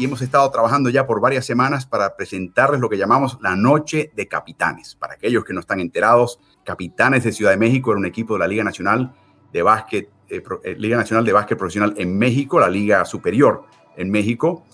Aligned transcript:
Y 0.00 0.06
hemos 0.06 0.22
estado 0.22 0.50
trabajando 0.50 0.88
ya 0.88 1.06
por 1.06 1.20
varias 1.20 1.44
semanas 1.44 1.84
para 1.84 2.16
presentarles 2.16 2.80
lo 2.80 2.88
que 2.88 2.96
llamamos 2.96 3.36
la 3.42 3.54
Noche 3.54 4.10
de 4.16 4.28
Capitanes. 4.28 4.94
Para 4.94 5.12
aquellos 5.12 5.44
que 5.44 5.52
no 5.52 5.60
están 5.60 5.78
enterados, 5.78 6.40
Capitanes 6.64 7.22
de 7.24 7.32
Ciudad 7.32 7.50
de 7.50 7.58
México 7.58 7.90
era 7.90 7.98
un 7.98 8.06
equipo 8.06 8.32
de 8.32 8.38
la 8.38 8.48
Liga 8.48 8.64
Nacional 8.64 9.12
de 9.52 9.62
Básquet, 9.62 10.08
eh, 10.30 10.42
eh, 10.64 10.74
Liga 10.78 10.96
Nacional 10.96 11.26
de 11.26 11.34
Básquet 11.34 11.58
Profesional 11.58 11.92
en 11.98 12.16
México, 12.16 12.58
la 12.58 12.70
Liga 12.70 13.04
Superior 13.04 13.64
en 13.94 14.10
México, 14.10 14.64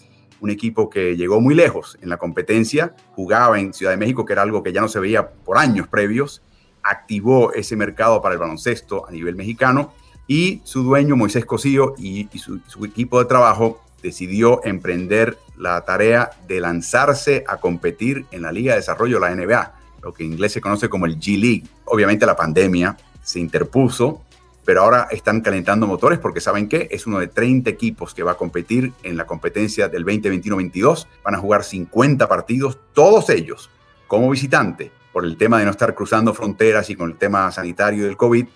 un 0.41 0.51
equipo 0.51 0.89
que 0.89 1.17
llegó 1.17 1.41
muy 1.41 1.57
lejos 1.57 1.99
en 2.01 2.09
la 2.09 2.19
competencia, 2.19 2.95
jugaba 3.17 3.59
en 3.59 3.75
Ciudad 3.75 3.91
de 3.91 3.99
México, 3.99 4.25
que 4.25 4.33
era 4.33 4.43
algo 4.43 4.63
que 4.63 4.73
ya 4.73 4.81
no 4.81 4.87
se 4.87 5.01
veía 5.01 5.29
por 5.29 5.59
años 5.59 5.89
previos, 5.89 6.45
activó 6.85 7.53
ese 7.53 7.75
mercado 7.75 8.23
para 8.23 8.35
el 8.35 8.39
baloncesto 8.39 9.09
a 9.09 9.11
nivel 9.11 9.35
mexicano 9.35 9.93
y 10.29 10.61
su 10.63 10.85
dueño, 10.85 11.17
Moisés 11.17 11.45
Cosío, 11.45 11.95
y, 11.99 12.29
su, 12.39 12.61
su 12.69 12.85
equipo 12.85 13.19
de 13.19 13.25
trabajo 13.25 13.81
decidió 14.07 14.65
emprender 14.65 15.39
la 15.57 15.85
tarea 15.85 16.31
de 16.47 16.61
lanzarse 16.61 17.45
a 17.47 17.59
competir 17.59 18.27
en 18.31 18.43
la 18.43 18.53
Liga 18.53 18.73
de 18.73 18.81
Desarrollo, 18.81 19.19
la 19.19 19.35
NBA, 19.35 19.75
lo 20.03 20.13
que 20.13 20.25
en 20.25 20.33
inglés 20.33 20.53
se 20.53 20.61
conoce 20.61 20.89
como 20.89 21.07
el 21.07 21.19
G-League. 21.19 21.65
Obviamente 21.87 22.27
la 22.27 22.37
pandemia 22.37 22.97
se 23.23 23.41
interpuso, 23.41 24.23
pero 24.65 24.83
ahora 24.83 25.09
están 25.11 25.41
calentando 25.41 25.87
motores 25.87 26.19
porque 26.19 26.41
saben 26.41 26.69
que 26.69 26.89
es 26.91 27.07
uno 27.07 27.19
de 27.19 27.29
30 27.29 27.69
equipos 27.69 28.15
que 28.15 28.23
va 28.23 28.33
a 28.33 28.37
competir 28.37 28.93
en 29.03 29.17
la 29.17 29.27
competencia 29.27 29.89
del 29.89 30.05
2021-22. 30.05 31.07
Van 31.25 31.35
a 31.35 31.39
jugar 31.39 31.65
50 31.65 32.29
partidos, 32.29 32.79
todos 32.93 33.31
ellos 33.31 33.71
como 34.07 34.31
visitante, 34.31 34.93
por 35.13 35.25
el 35.25 35.37
tema 35.37 35.59
de 35.59 35.65
no 35.65 35.71
estar 35.71 35.95
cruzando 35.95 36.35
fronteras 36.35 36.91
y 36.91 36.95
con 36.95 37.11
el 37.11 37.17
tema 37.17 37.51
sanitario 37.51 38.05
del 38.05 38.17
COVID. 38.17 38.47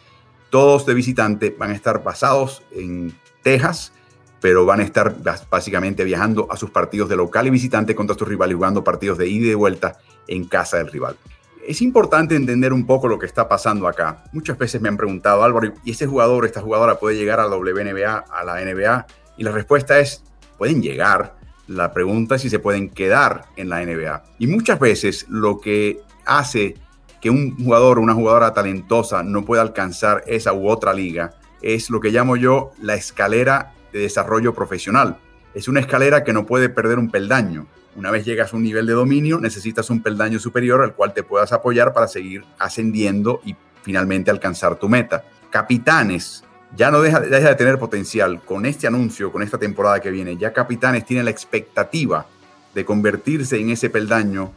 Todos 0.50 0.84
de 0.84 0.94
visitante 0.94 1.56
van 1.58 1.70
a 1.70 1.74
estar 1.74 2.02
basados 2.02 2.62
en 2.70 3.14
Texas, 3.42 3.92
pero 4.40 4.64
van 4.64 4.80
a 4.80 4.82
estar 4.82 5.14
básicamente 5.50 6.04
viajando 6.04 6.46
a 6.50 6.56
sus 6.56 6.70
partidos 6.70 7.08
de 7.08 7.16
local 7.16 7.46
y 7.46 7.50
visitante 7.50 7.94
contra 7.94 8.16
sus 8.16 8.26
rivales, 8.26 8.56
jugando 8.56 8.82
partidos 8.82 9.18
de 9.18 9.28
ida 9.28 9.50
y 9.50 9.54
vuelta 9.54 9.98
en 10.26 10.44
casa 10.44 10.78
del 10.78 10.88
rival. 10.88 11.16
Es 11.66 11.82
importante 11.82 12.34
entender 12.34 12.72
un 12.72 12.86
poco 12.86 13.06
lo 13.06 13.18
que 13.18 13.26
está 13.26 13.48
pasando 13.48 13.86
acá. 13.86 14.24
Muchas 14.32 14.56
veces 14.56 14.80
me 14.80 14.88
han 14.88 14.96
preguntado, 14.96 15.44
Álvaro, 15.44 15.72
¿y 15.84 15.90
ese 15.90 16.06
jugador, 16.06 16.46
esta 16.46 16.62
jugadora 16.62 16.98
puede 16.98 17.16
llegar 17.16 17.38
a 17.38 17.46
la 17.46 17.56
WNBA, 17.56 18.24
a 18.30 18.44
la 18.44 18.64
NBA? 18.64 19.06
Y 19.36 19.44
la 19.44 19.52
respuesta 19.52 19.98
es, 19.98 20.24
pueden 20.56 20.82
llegar. 20.82 21.36
La 21.68 21.92
pregunta 21.92 22.36
es 22.36 22.42
si 22.42 22.50
se 22.50 22.58
pueden 22.58 22.88
quedar 22.88 23.44
en 23.56 23.68
la 23.68 23.84
NBA. 23.84 24.24
Y 24.38 24.46
muchas 24.46 24.80
veces 24.80 25.26
lo 25.28 25.60
que 25.60 26.00
hace 26.24 26.76
que 27.20 27.30
un 27.30 27.56
jugador 27.62 27.98
o 27.98 28.02
una 28.02 28.14
jugadora 28.14 28.54
talentosa 28.54 29.22
no 29.22 29.44
pueda 29.44 29.62
alcanzar 29.62 30.24
esa 30.26 30.52
u 30.52 30.68
otra 30.68 30.94
liga 30.94 31.34
es 31.62 31.90
lo 31.90 32.00
que 32.00 32.10
llamo 32.10 32.36
yo 32.36 32.72
la 32.80 32.94
escalera 32.94 33.74
de 33.92 34.00
desarrollo 34.00 34.54
profesional. 34.54 35.18
Es 35.54 35.68
una 35.68 35.80
escalera 35.80 36.22
que 36.24 36.32
no 36.32 36.46
puede 36.46 36.68
perder 36.68 36.98
un 36.98 37.10
peldaño. 37.10 37.66
Una 37.96 38.10
vez 38.10 38.24
llegas 38.24 38.52
a 38.52 38.56
un 38.56 38.62
nivel 38.62 38.86
de 38.86 38.92
dominio, 38.92 39.40
necesitas 39.40 39.90
un 39.90 40.02
peldaño 40.02 40.38
superior 40.38 40.82
al 40.82 40.94
cual 40.94 41.12
te 41.12 41.22
puedas 41.22 41.52
apoyar 41.52 41.92
para 41.92 42.06
seguir 42.06 42.44
ascendiendo 42.58 43.40
y 43.44 43.56
finalmente 43.82 44.30
alcanzar 44.30 44.76
tu 44.76 44.88
meta. 44.88 45.24
Capitanes, 45.50 46.44
ya 46.76 46.90
no 46.90 47.00
deja, 47.00 47.18
deja 47.20 47.48
de 47.48 47.54
tener 47.56 47.78
potencial. 47.78 48.40
Con 48.44 48.64
este 48.64 48.86
anuncio, 48.86 49.32
con 49.32 49.42
esta 49.42 49.58
temporada 49.58 50.00
que 50.00 50.10
viene, 50.10 50.36
ya 50.36 50.52
Capitanes 50.52 51.04
tiene 51.04 51.24
la 51.24 51.30
expectativa 51.30 52.26
de 52.74 52.84
convertirse 52.84 53.58
en 53.58 53.70
ese 53.70 53.90
peldaño 53.90 54.52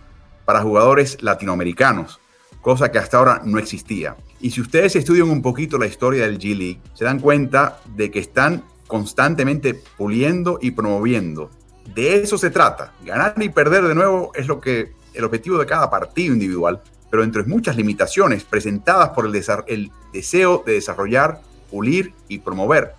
para 0.46 0.62
jugadores 0.62 1.22
latinoamericanos, 1.24 2.20
cosa 2.62 2.92
que 2.92 3.00
hasta 3.00 3.18
ahora 3.18 3.42
no 3.44 3.58
existía. 3.58 4.16
Y 4.40 4.52
si 4.52 4.62
ustedes 4.62 4.96
estudian 4.96 5.30
un 5.30 5.42
poquito 5.42 5.78
la 5.78 5.88
historia 5.88 6.26
del 6.26 6.38
G 6.38 6.56
League, 6.56 6.82
se 6.94 7.06
dan 7.06 7.20
cuenta 7.20 7.80
de 7.96 8.12
que 8.12 8.20
están 8.20 8.64
constantemente 8.88 9.74
puliendo 9.98 10.60
y 10.62 10.72
promoviendo. 10.72 11.50
De 11.94 12.16
eso 12.22 12.38
se 12.38 12.50
trata. 12.50 12.94
Ganar 13.04 13.36
y 13.42 13.50
perder 13.50 13.84
de 13.84 13.96
nuevo 13.96 14.32
es 14.36 14.48
lo 14.48 14.60
que 14.60 14.94
el 15.14 15.24
objetivo 15.24 15.58
de 15.58 15.66
cada 15.66 15.90
partido 15.90 16.34
individual, 16.34 16.82
pero 17.10 17.24
entre 17.24 17.44
muchas 17.44 17.76
limitaciones 17.76 18.44
presentadas 18.44 19.10
por 19.10 19.26
el, 19.26 19.44
el 19.68 19.92
deseo 20.12 20.64
de 20.66 20.74
desarrollar, 20.74 21.42
pulir 21.70 22.14
y 22.28 22.40
promover. 22.40 22.94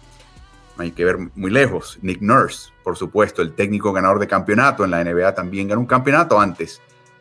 hay 0.77 0.93
que 0.93 1.05
ver 1.05 1.19
muy 1.35 1.51
lejos. 1.51 1.99
Nick 2.03 2.21
Nurse, 2.21 2.71
por 2.83 2.97
supuesto, 2.97 3.43
el 3.43 3.55
técnico 3.55 3.93
ganador 3.93 4.19
de 4.19 4.27
campeonato 4.27 4.85
en 4.85 4.91
la 4.91 5.03
NBA, 5.03 5.35
también 5.35 5.69
ganó 5.69 5.81
un 5.81 5.87
campeonato 5.87 6.39
antes 6.39 6.81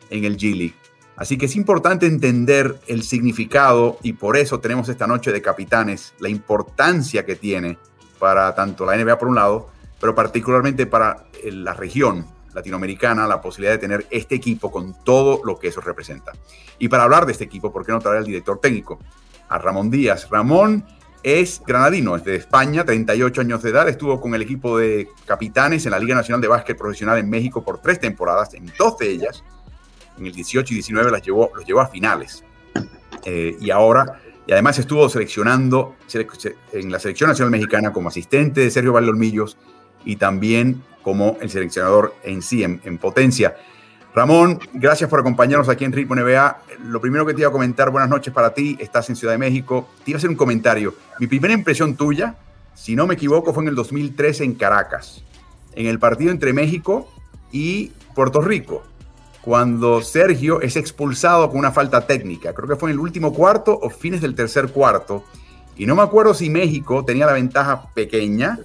en 0.09 0.25
el 0.25 0.37
G 0.37 0.55
League. 0.55 0.75
Así 1.15 1.37
que 1.37 1.45
es 1.45 1.55
importante 1.55 2.07
entender 2.07 2.79
el 2.87 3.03
significado 3.03 3.99
y 4.01 4.13
por 4.13 4.35
eso 4.35 4.59
tenemos 4.59 4.89
esta 4.89 5.05
noche 5.05 5.31
de 5.31 5.41
capitanes, 5.41 6.13
la 6.19 6.29
importancia 6.29 7.23
que 7.25 7.35
tiene 7.35 7.77
para 8.23 8.55
tanto 8.55 8.85
la 8.85 8.95
NBA 8.95 9.19
por 9.19 9.27
un 9.27 9.35
lado, 9.35 9.67
pero 9.99 10.15
particularmente 10.15 10.85
para 10.85 11.25
eh, 11.43 11.51
la 11.51 11.73
región 11.73 12.25
latinoamericana, 12.53 13.27
la 13.27 13.41
posibilidad 13.41 13.73
de 13.73 13.79
tener 13.79 14.07
este 14.11 14.35
equipo 14.35 14.71
con 14.71 14.95
todo 15.03 15.41
lo 15.43 15.59
que 15.59 15.67
eso 15.67 15.81
representa. 15.81 16.31
Y 16.79 16.87
para 16.87 17.03
hablar 17.03 17.25
de 17.25 17.33
este 17.33 17.43
equipo, 17.43 17.73
¿por 17.73 17.85
qué 17.85 17.91
no 17.91 17.99
traer 17.99 18.19
al 18.19 18.23
director 18.23 18.61
técnico? 18.61 18.97
A 19.49 19.57
Ramón 19.57 19.91
Díaz. 19.91 20.29
Ramón 20.29 20.85
es 21.21 21.61
granadino, 21.67 22.15
es 22.15 22.23
de 22.23 22.37
España, 22.37 22.85
38 22.85 23.41
años 23.41 23.61
de 23.61 23.71
edad, 23.71 23.89
estuvo 23.89 24.21
con 24.21 24.33
el 24.33 24.41
equipo 24.41 24.77
de 24.77 25.09
capitanes 25.25 25.85
en 25.85 25.91
la 25.91 25.99
Liga 25.99 26.15
Nacional 26.15 26.39
de 26.39 26.47
Básquet 26.47 26.77
Profesional 26.77 27.17
en 27.17 27.29
México 27.29 27.61
por 27.61 27.81
tres 27.81 27.99
temporadas, 27.99 28.53
en 28.53 28.71
dos 28.79 28.97
de 28.99 29.09
ellas, 29.09 29.43
en 30.17 30.27
el 30.27 30.31
18 30.31 30.71
y 30.71 30.75
19 30.75 31.11
las 31.11 31.23
llevó, 31.23 31.51
los 31.53 31.65
llevó 31.65 31.81
a 31.81 31.87
finales. 31.87 32.41
Eh, 33.25 33.57
y 33.59 33.69
ahora 33.69 34.21
y 34.45 34.51
además 34.51 34.77
estuvo 34.79 35.07
seleccionando 35.09 35.95
en 36.71 36.91
la 36.91 36.99
selección 36.99 37.29
nacional 37.29 37.51
mexicana 37.51 37.93
como 37.93 38.09
asistente 38.09 38.61
de 38.61 38.71
Sergio 38.71 38.93
Valdolmillos 38.93 39.57
y 40.05 40.17
también 40.17 40.83
como 41.01 41.37
el 41.41 41.49
seleccionador 41.49 42.15
en 42.23 42.41
sí, 42.41 42.63
en, 42.63 42.97
potencia. 42.97 43.55
Ramón, 44.13 44.59
gracias 44.73 45.09
por 45.09 45.19
acompañarnos 45.19 45.69
aquí 45.69 45.85
en 45.85 45.91
Ritmo 45.91 46.15
NBA. 46.15 46.61
Lo 46.85 47.01
primero 47.01 47.25
que 47.25 47.33
te 47.33 47.41
iba 47.41 47.49
a 47.49 47.51
comentar, 47.51 47.89
buenas 47.89 48.09
noches 48.09 48.33
para 48.33 48.53
ti, 48.53 48.77
estás 48.79 49.09
en 49.09 49.15
Ciudad 49.15 49.33
de 49.33 49.37
México. 49.37 49.89
Te 50.03 50.11
iba 50.11 50.17
a 50.17 50.19
hacer 50.19 50.29
un 50.29 50.35
comentario. 50.35 50.93
Mi 51.19 51.27
primera 51.27 51.53
impresión 51.53 51.95
tuya, 51.95 52.35
si 52.75 52.95
no 52.95 53.07
me 53.07 53.15
equivoco, 53.15 53.53
fue 53.53 53.63
en 53.63 53.69
el 53.69 53.75
2013 53.75 54.43
en 54.43 54.53
Caracas, 54.55 55.23
en 55.73 55.87
el 55.87 55.99
partido 55.99 56.31
entre 56.31 56.53
México 56.53 57.11
y 57.51 57.91
Puerto 58.13 58.41
Rico 58.41 58.83
cuando 59.43 60.01
Sergio 60.01 60.61
es 60.61 60.77
expulsado 60.77 61.49
con 61.49 61.59
una 61.59 61.71
falta 61.71 62.07
técnica. 62.07 62.53
Creo 62.53 62.69
que 62.69 62.75
fue 62.77 62.89
en 62.89 62.93
el 62.93 62.99
último 62.99 63.33
cuarto 63.33 63.77
o 63.81 63.89
fines 63.89 64.21
del 64.21 64.35
tercer 64.35 64.69
cuarto. 64.69 65.25
Y 65.75 65.85
no 65.85 65.95
me 65.95 66.01
acuerdo 66.01 66.33
si 66.33 66.49
México 66.49 67.03
tenía 67.03 67.25
la 67.25 67.33
ventaja 67.33 67.89
pequeña 67.93 68.59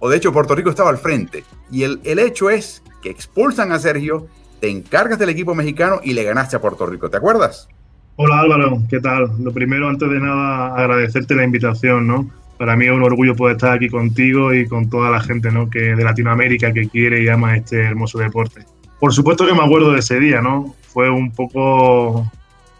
o 0.00 0.08
de 0.10 0.18
hecho 0.18 0.32
Puerto 0.32 0.54
Rico 0.54 0.68
estaba 0.68 0.90
al 0.90 0.98
frente. 0.98 1.44
Y 1.70 1.84
el, 1.84 2.00
el 2.04 2.18
hecho 2.18 2.50
es 2.50 2.82
que 3.02 3.08
expulsan 3.08 3.72
a 3.72 3.78
Sergio, 3.78 4.26
te 4.60 4.68
encargas 4.68 5.18
del 5.18 5.30
equipo 5.30 5.54
mexicano 5.54 6.00
y 6.04 6.12
le 6.12 6.24
ganaste 6.24 6.56
a 6.56 6.60
Puerto 6.60 6.84
Rico. 6.84 7.08
¿Te 7.08 7.16
acuerdas? 7.16 7.68
Hola 8.16 8.40
Álvaro, 8.40 8.82
¿qué 8.90 9.00
tal? 9.00 9.30
Lo 9.42 9.52
primero, 9.52 9.88
antes 9.88 10.10
de 10.10 10.20
nada, 10.20 10.74
agradecerte 10.74 11.36
la 11.36 11.44
invitación, 11.44 12.06
¿no? 12.06 12.28
Para 12.58 12.76
mí 12.76 12.84
es 12.84 12.90
un 12.90 13.02
orgullo 13.02 13.34
poder 13.34 13.56
estar 13.56 13.72
aquí 13.72 13.88
contigo 13.88 14.52
y 14.52 14.66
con 14.66 14.90
toda 14.90 15.10
la 15.10 15.20
gente, 15.20 15.50
¿no? 15.52 15.70
Que 15.70 15.94
de 15.94 16.04
Latinoamérica 16.04 16.72
que 16.72 16.88
quiere 16.88 17.22
y 17.22 17.28
ama 17.28 17.56
este 17.56 17.80
hermoso 17.80 18.18
deporte. 18.18 18.66
Por 19.00 19.12
supuesto 19.12 19.46
que 19.46 19.54
me 19.54 19.62
acuerdo 19.62 19.92
de 19.92 20.00
ese 20.00 20.18
día, 20.18 20.40
¿no? 20.40 20.74
Fue 20.92 21.08
un 21.08 21.30
poco 21.30 22.30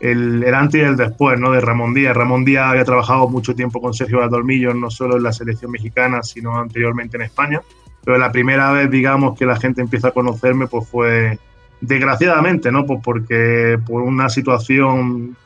el, 0.00 0.44
antes 0.52 0.80
y 0.80 0.84
el 0.84 0.96
después, 0.96 1.38
¿no? 1.38 1.52
De 1.52 1.60
Ramón 1.60 1.94
Díaz. 1.94 2.16
Ramón 2.16 2.44
Díaz 2.44 2.66
había 2.70 2.84
trabajado 2.84 3.28
mucho 3.28 3.54
tiempo 3.54 3.80
con 3.80 3.94
Sergio 3.94 4.18
Badolmillo, 4.18 4.74
no 4.74 4.90
solo 4.90 5.16
en 5.16 5.22
la 5.22 5.32
selección 5.32 5.70
mexicana, 5.70 6.22
sino 6.22 6.58
anteriormente 6.58 7.16
en 7.16 7.22
España. 7.22 7.60
Pero 8.04 8.18
la 8.18 8.32
primera 8.32 8.72
vez, 8.72 8.90
digamos, 8.90 9.38
que 9.38 9.46
la 9.46 9.56
gente 9.56 9.80
empieza 9.80 10.08
a 10.08 10.12
conocerme, 10.12 10.66
pues 10.66 10.88
fue 10.88 11.38
desgraciadamente, 11.80 12.72
¿no? 12.72 12.86
Pues 12.86 13.00
porque 13.02 13.78
por 13.86 14.02
una 14.02 14.28
situación 14.28 15.36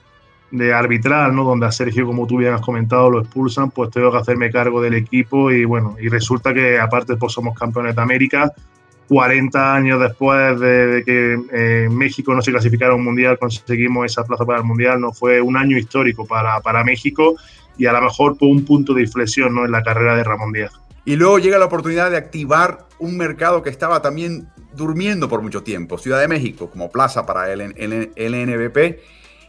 de 0.50 0.72
arbitral, 0.72 1.34
¿no? 1.34 1.44
Donde 1.44 1.66
a 1.66 1.72
Sergio, 1.72 2.06
como 2.06 2.26
tú 2.26 2.38
bien 2.38 2.52
has 2.52 2.60
comentado, 2.60 3.10
lo 3.10 3.20
expulsan, 3.20 3.70
pues 3.70 3.90
tengo 3.90 4.10
que 4.12 4.18
hacerme 4.18 4.50
cargo 4.50 4.80
del 4.80 4.94
equipo 4.94 5.50
y 5.50 5.64
bueno, 5.64 5.96
y 6.00 6.08
resulta 6.08 6.52
que 6.52 6.78
aparte 6.78 7.16
pues 7.16 7.32
somos 7.32 7.58
campeones 7.58 7.96
de 7.96 8.02
América, 8.02 8.52
40 9.12 9.74
años 9.74 10.00
después 10.00 10.58
de, 10.58 11.02
que 11.04 11.38
eh, 11.52 11.88
México 11.90 12.34
no 12.34 12.40
se 12.40 12.50
clasificara 12.50 12.92
a 12.92 12.96
un 12.96 13.04
mundial, 13.04 13.38
conseguimos 13.38 14.06
esa 14.06 14.24
plaza 14.24 14.46
para 14.46 14.60
el 14.60 14.64
mundial. 14.64 15.02
No 15.02 15.12
fue 15.12 15.38
un 15.42 15.54
año 15.54 15.76
histórico 15.76 16.26
para, 16.26 16.58
para 16.62 16.82
México 16.82 17.36
y 17.76 17.84
a 17.84 17.92
lo 17.92 18.00
mejor 18.00 18.38
fue 18.38 18.48
un 18.48 18.64
punto 18.64 18.94
de 18.94 19.02
inflexión 19.02 19.54
¿no? 19.54 19.66
en 19.66 19.70
la 19.70 19.82
carrera 19.82 20.16
de 20.16 20.24
Ramón 20.24 20.54
Díaz. 20.54 20.72
Y 21.04 21.16
luego 21.16 21.38
llega 21.38 21.58
la 21.58 21.66
oportunidad 21.66 22.10
de 22.10 22.16
activar 22.16 22.86
un 22.98 23.18
mercado 23.18 23.62
que 23.62 23.68
estaba 23.68 24.00
también 24.00 24.48
durmiendo 24.74 25.28
por 25.28 25.42
mucho 25.42 25.62
tiempo, 25.62 25.98
Ciudad 25.98 26.18
de 26.18 26.28
México, 26.28 26.70
como 26.70 26.90
plaza 26.90 27.26
para 27.26 27.52
el, 27.52 27.60
el, 27.60 28.12
el 28.16 28.46
NBP, 28.46 28.98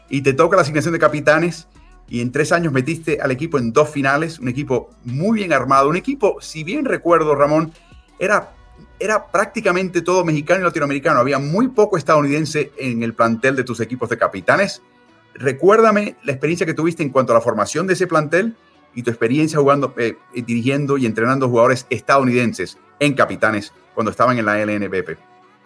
y 0.10 0.24
te 0.24 0.34
toca 0.34 0.58
la 0.58 0.64
asignación 0.64 0.92
de 0.92 1.00
capitanes 1.00 1.70
y 2.10 2.20
en 2.20 2.34
tres 2.34 2.52
años 2.52 2.74
metiste 2.74 3.20
al 3.22 3.32
equipo 3.32 3.58
en 3.60 3.72
dos 3.72 3.90
finales, 3.90 4.40
un 4.40 4.50
equipo 4.50 4.90
muy 5.06 5.38
bien 5.38 5.54
armado, 5.54 5.88
un 5.88 5.96
equipo, 5.96 6.36
si 6.42 6.66
bien 6.66 6.84
recuerdo, 6.84 7.34
Ramón, 7.34 7.72
era, 8.20 8.52
era 9.00 9.28
prácticamente 9.32 10.02
todo 10.02 10.24
mexicano 10.24 10.62
y 10.62 10.64
latinoamericano, 10.64 11.20
había 11.20 11.40
muy 11.40 11.68
poco 11.68 11.98
estadounidense 11.98 12.72
en 12.78 13.04
el 13.04 13.14
plantel 13.14 13.56
de 13.56 13.64
tus 13.64 13.80
equipos 13.82 14.10
de 14.10 14.18
capitanes. 14.18 14.82
Recuérdame 15.36 16.16
la 16.24 16.32
experiencia 16.32 16.66
que 16.66 16.74
tuviste 16.74 17.04
en 17.04 17.10
cuanto 17.10 17.34
a 17.34 17.36
la 17.36 17.42
formación 17.42 17.88
de 17.88 17.94
ese 17.94 18.08
plantel 18.08 18.56
y 18.96 19.04
tu 19.04 19.10
experiencia 19.10 19.60
jugando, 19.60 19.94
eh, 19.98 20.16
dirigiendo 20.36 20.98
y 20.98 21.06
entrenando 21.06 21.50
jugadores 21.50 21.88
estadounidenses 21.90 22.78
en 23.00 23.14
capitanes 23.14 23.74
cuando 23.94 24.12
estaban 24.12 24.38
en 24.38 24.46
la 24.46 24.64
LNBP. 24.64 25.18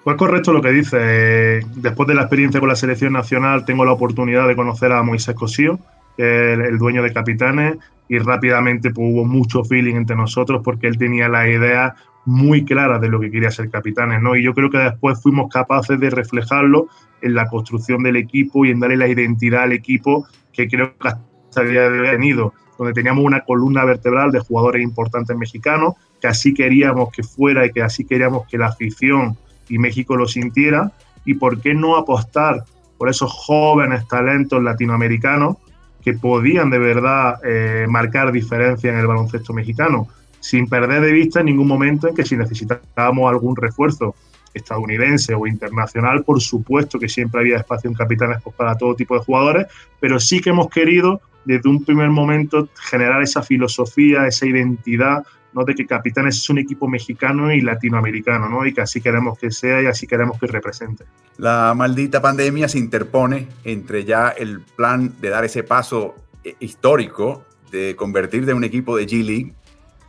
Pues 0.04 0.16
correcto 0.16 0.54
lo 0.54 0.62
que 0.62 0.72
dice. 0.72 1.60
Después 1.76 2.08
de 2.08 2.16
la 2.16 2.22
experiencia 2.22 2.60
con 2.60 2.70
la 2.70 2.78
selección 2.78 3.12
nacional, 3.14 3.66
tengo 3.66 3.84
la 3.84 3.92
oportunidad 3.92 4.48
de 4.48 4.56
conocer 4.56 4.94
a 4.94 5.04
Moisés 5.04 5.36
Cosío, 5.36 5.80
el, 6.18 6.78
dueño 6.78 7.04
de 7.04 7.12
Capitanes, 7.12 7.78
y 8.08 8.18
rápidamente 8.20 8.92
pues, 8.92 9.06
hubo 9.12 9.26
mucho 9.26 9.66
feeling 9.66 9.96
entre 9.96 10.16
nosotros 10.16 10.62
porque 10.64 10.88
él 10.88 10.98
tenía 10.98 11.28
la 11.28 11.50
idea 11.50 11.96
muy 12.28 12.66
clara 12.66 13.00
de 13.00 13.08
lo 13.08 13.22
que 13.22 13.32
quería 13.32 13.50
ser 13.50 13.70
Capitanes, 13.70 14.22
¿no? 14.22 14.36
Y 14.36 14.44
yo 14.44 14.54
creo 14.54 14.70
que 14.70 14.78
después 14.78 15.22
fuimos 15.22 15.50
capaces 15.50 15.98
de 15.98 16.10
reflejarlo 16.10 16.88
en 17.22 17.34
la 17.34 17.48
construcción 17.48 18.04
del 18.04 18.18
equipo 18.18 18.66
y 18.66 18.72
en 18.72 18.82
darle 18.82 18.98
la 18.98 19.08
identidad 19.08 19.64
al 19.64 19.72
equipo 19.72 20.28
que 20.52 20.68
creo 20.68 20.92
que 20.98 21.08
hasta 21.08 21.62
el 21.62 21.72
día 21.72 21.88
venido, 21.88 22.54
donde 22.78 22.94
teníamos 22.94 23.24
una 23.24 23.46
columna 23.46 23.86
vertebral 23.86 24.32
de 24.32 24.42
jugadores 24.42 24.84
importantes 24.84 25.38
mexicanos, 25.38 25.94
que 26.20 26.28
así 26.28 26.54
queríamos 26.54 27.12
que 27.12 27.24
fuera 27.24 27.66
y 27.66 27.72
que 27.72 27.82
así 27.82 28.04
queríamos 28.04 28.46
que 28.48 28.58
la 28.58 28.68
afición 28.68 29.38
y 29.70 29.78
México 29.78 30.18
lo 30.18 30.28
sintiera, 30.28 30.92
y 31.24 31.36
por 31.36 31.62
qué 31.62 31.74
no 31.74 31.96
apostar 31.96 32.66
por 32.98 33.10
esos 33.10 33.32
jóvenes 33.32 34.06
talentos 34.08 34.62
latinoamericanos 34.62 35.56
que 36.04 36.14
podían 36.14 36.70
de 36.70 36.80
verdad 36.80 37.40
eh, 37.46 37.86
marcar 37.88 38.34
diferencia 38.34 38.92
en 38.92 38.98
el 38.98 39.08
baloncesto 39.08 39.54
mexicano, 39.54 40.08
sin 40.48 40.68
perder 40.70 41.02
de 41.02 41.12
vista 41.12 41.42
en 41.42 41.48
ningún 41.48 41.68
momento 41.68 42.08
en 42.08 42.16
que 42.16 42.24
si 42.24 42.38
necesitábamos 42.38 43.30
algún 43.30 43.54
refuerzo 43.54 44.16
estadounidense 44.54 45.34
o 45.36 45.46
internacional, 45.46 46.24
por 46.24 46.40
supuesto 46.42 46.98
que 46.98 47.10
siempre 47.10 47.42
había 47.42 47.58
espacio 47.58 47.90
en 47.90 47.94
capitanes 47.94 48.38
pues, 48.42 48.56
para 48.56 48.76
todo 48.76 48.96
tipo 48.96 49.16
de 49.16 49.26
jugadores, 49.26 49.68
pero 50.00 50.22
sí 50.22 50.40
que 50.40 50.52
hemos 50.52 50.70
querido 50.70 51.20
desde 51.44 51.68
un 51.68 51.84
primer 51.84 52.10
momento 52.10 52.70
generar 52.90 53.22
esa 53.22 53.44
filosofía, 53.44 54.26
esa 54.26 54.46
identidad 54.46 55.26
¿no? 55.52 55.66
de 55.66 55.76
que 55.76 55.86
Capitanes 55.86 56.38
es 56.38 56.50
un 56.50 56.60
equipo 56.60 56.88
mexicano 56.88 57.52
y 57.52 57.60
latinoamericano, 57.60 58.48
¿no? 58.48 58.66
y 58.66 58.74
que 58.74 58.82
así 58.82 59.02
queremos 59.02 59.38
que 59.38 59.52
sea 59.52 59.82
y 59.82 59.86
así 59.86 60.08
queremos 60.08 60.40
que 60.40 60.48
represente. 60.48 61.04
La 61.38 61.74
maldita 61.76 62.22
pandemia 62.22 62.70
se 62.70 62.80
interpone 62.80 63.48
entre 63.66 64.06
ya 64.06 64.30
el 64.30 64.62
plan 64.62 65.14
de 65.20 65.30
dar 65.30 65.44
ese 65.44 65.64
paso 65.64 66.16
eh, 66.44 66.56
histórico 66.60 67.44
de 67.70 67.98
convertir 67.98 68.46
de 68.46 68.54
un 68.54 68.64
equipo 68.64 68.96
de 68.96 69.06
G 69.06 69.24
League 69.26 69.54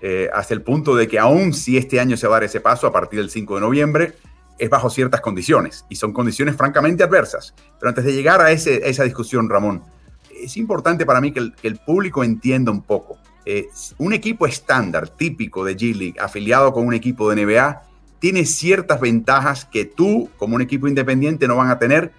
eh, 0.00 0.28
hasta 0.32 0.54
el 0.54 0.62
punto 0.62 0.94
de 0.94 1.08
que 1.08 1.18
aún 1.18 1.52
si 1.52 1.76
este 1.76 1.98
año 1.98 2.16
se 2.16 2.26
va 2.26 2.36
a 2.36 2.40
dar 2.40 2.44
ese 2.44 2.60
paso 2.60 2.86
a 2.86 2.92
partir 2.92 3.18
del 3.18 3.30
5 3.30 3.56
de 3.56 3.60
noviembre, 3.60 4.14
es 4.58 4.70
bajo 4.70 4.90
ciertas 4.90 5.20
condiciones 5.20 5.84
y 5.88 5.96
son 5.96 6.12
condiciones 6.12 6.56
francamente 6.56 7.04
adversas. 7.04 7.54
Pero 7.78 7.88
antes 7.88 8.04
de 8.04 8.12
llegar 8.12 8.40
a, 8.40 8.50
ese, 8.50 8.88
esa 8.88 9.04
discusión, 9.04 9.48
Ramón, 9.48 9.82
es 10.30 10.56
importante 10.56 11.06
para 11.06 11.20
mí 11.20 11.32
que 11.32 11.52
el, 11.62 11.76
público 11.76 12.24
entienda 12.24 12.70
un 12.70 12.82
poco. 12.82 13.18
Eh, 13.44 13.68
un 13.98 14.12
equipo 14.12 14.46
estándar, 14.46 15.08
típico 15.08 15.64
de 15.64 15.76
G 15.76 15.94
League, 15.94 16.16
afiliado 16.20 16.72
con 16.72 16.86
un 16.86 16.94
equipo 16.94 17.30
de 17.30 17.44
NBA, 17.44 17.82
tiene 18.18 18.44
ciertas 18.44 19.00
ventajas 19.00 19.64
que 19.64 19.84
tú, 19.84 20.28
como 20.36 20.56
un 20.56 20.62
equipo 20.62 20.88
independiente, 20.88 21.46
no 21.46 21.56
van 21.56 21.70
a 21.70 21.78
tener. 21.78 22.12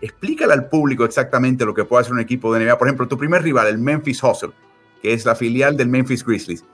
Explícale 0.00 0.52
al 0.52 0.68
público 0.68 1.04
exactamente 1.04 1.64
lo 1.64 1.74
que 1.74 1.84
puede 1.84 2.02
hacer 2.02 2.12
un 2.12 2.20
equipo 2.20 2.52
de 2.54 2.64
NBA. 2.64 2.78
Por 2.78 2.88
ejemplo, 2.88 3.08
tu 3.08 3.16
primer 3.16 3.42
rival, 3.42 3.66
el 3.66 3.78
Memphis 3.78 4.22
Hustle, 4.22 4.52
que 5.02 5.14
es 5.14 5.24
la 5.24 5.34
filial 5.34 5.76
del 5.76 5.88
Memphis 5.88 6.24
Grizzlies. 6.24 6.64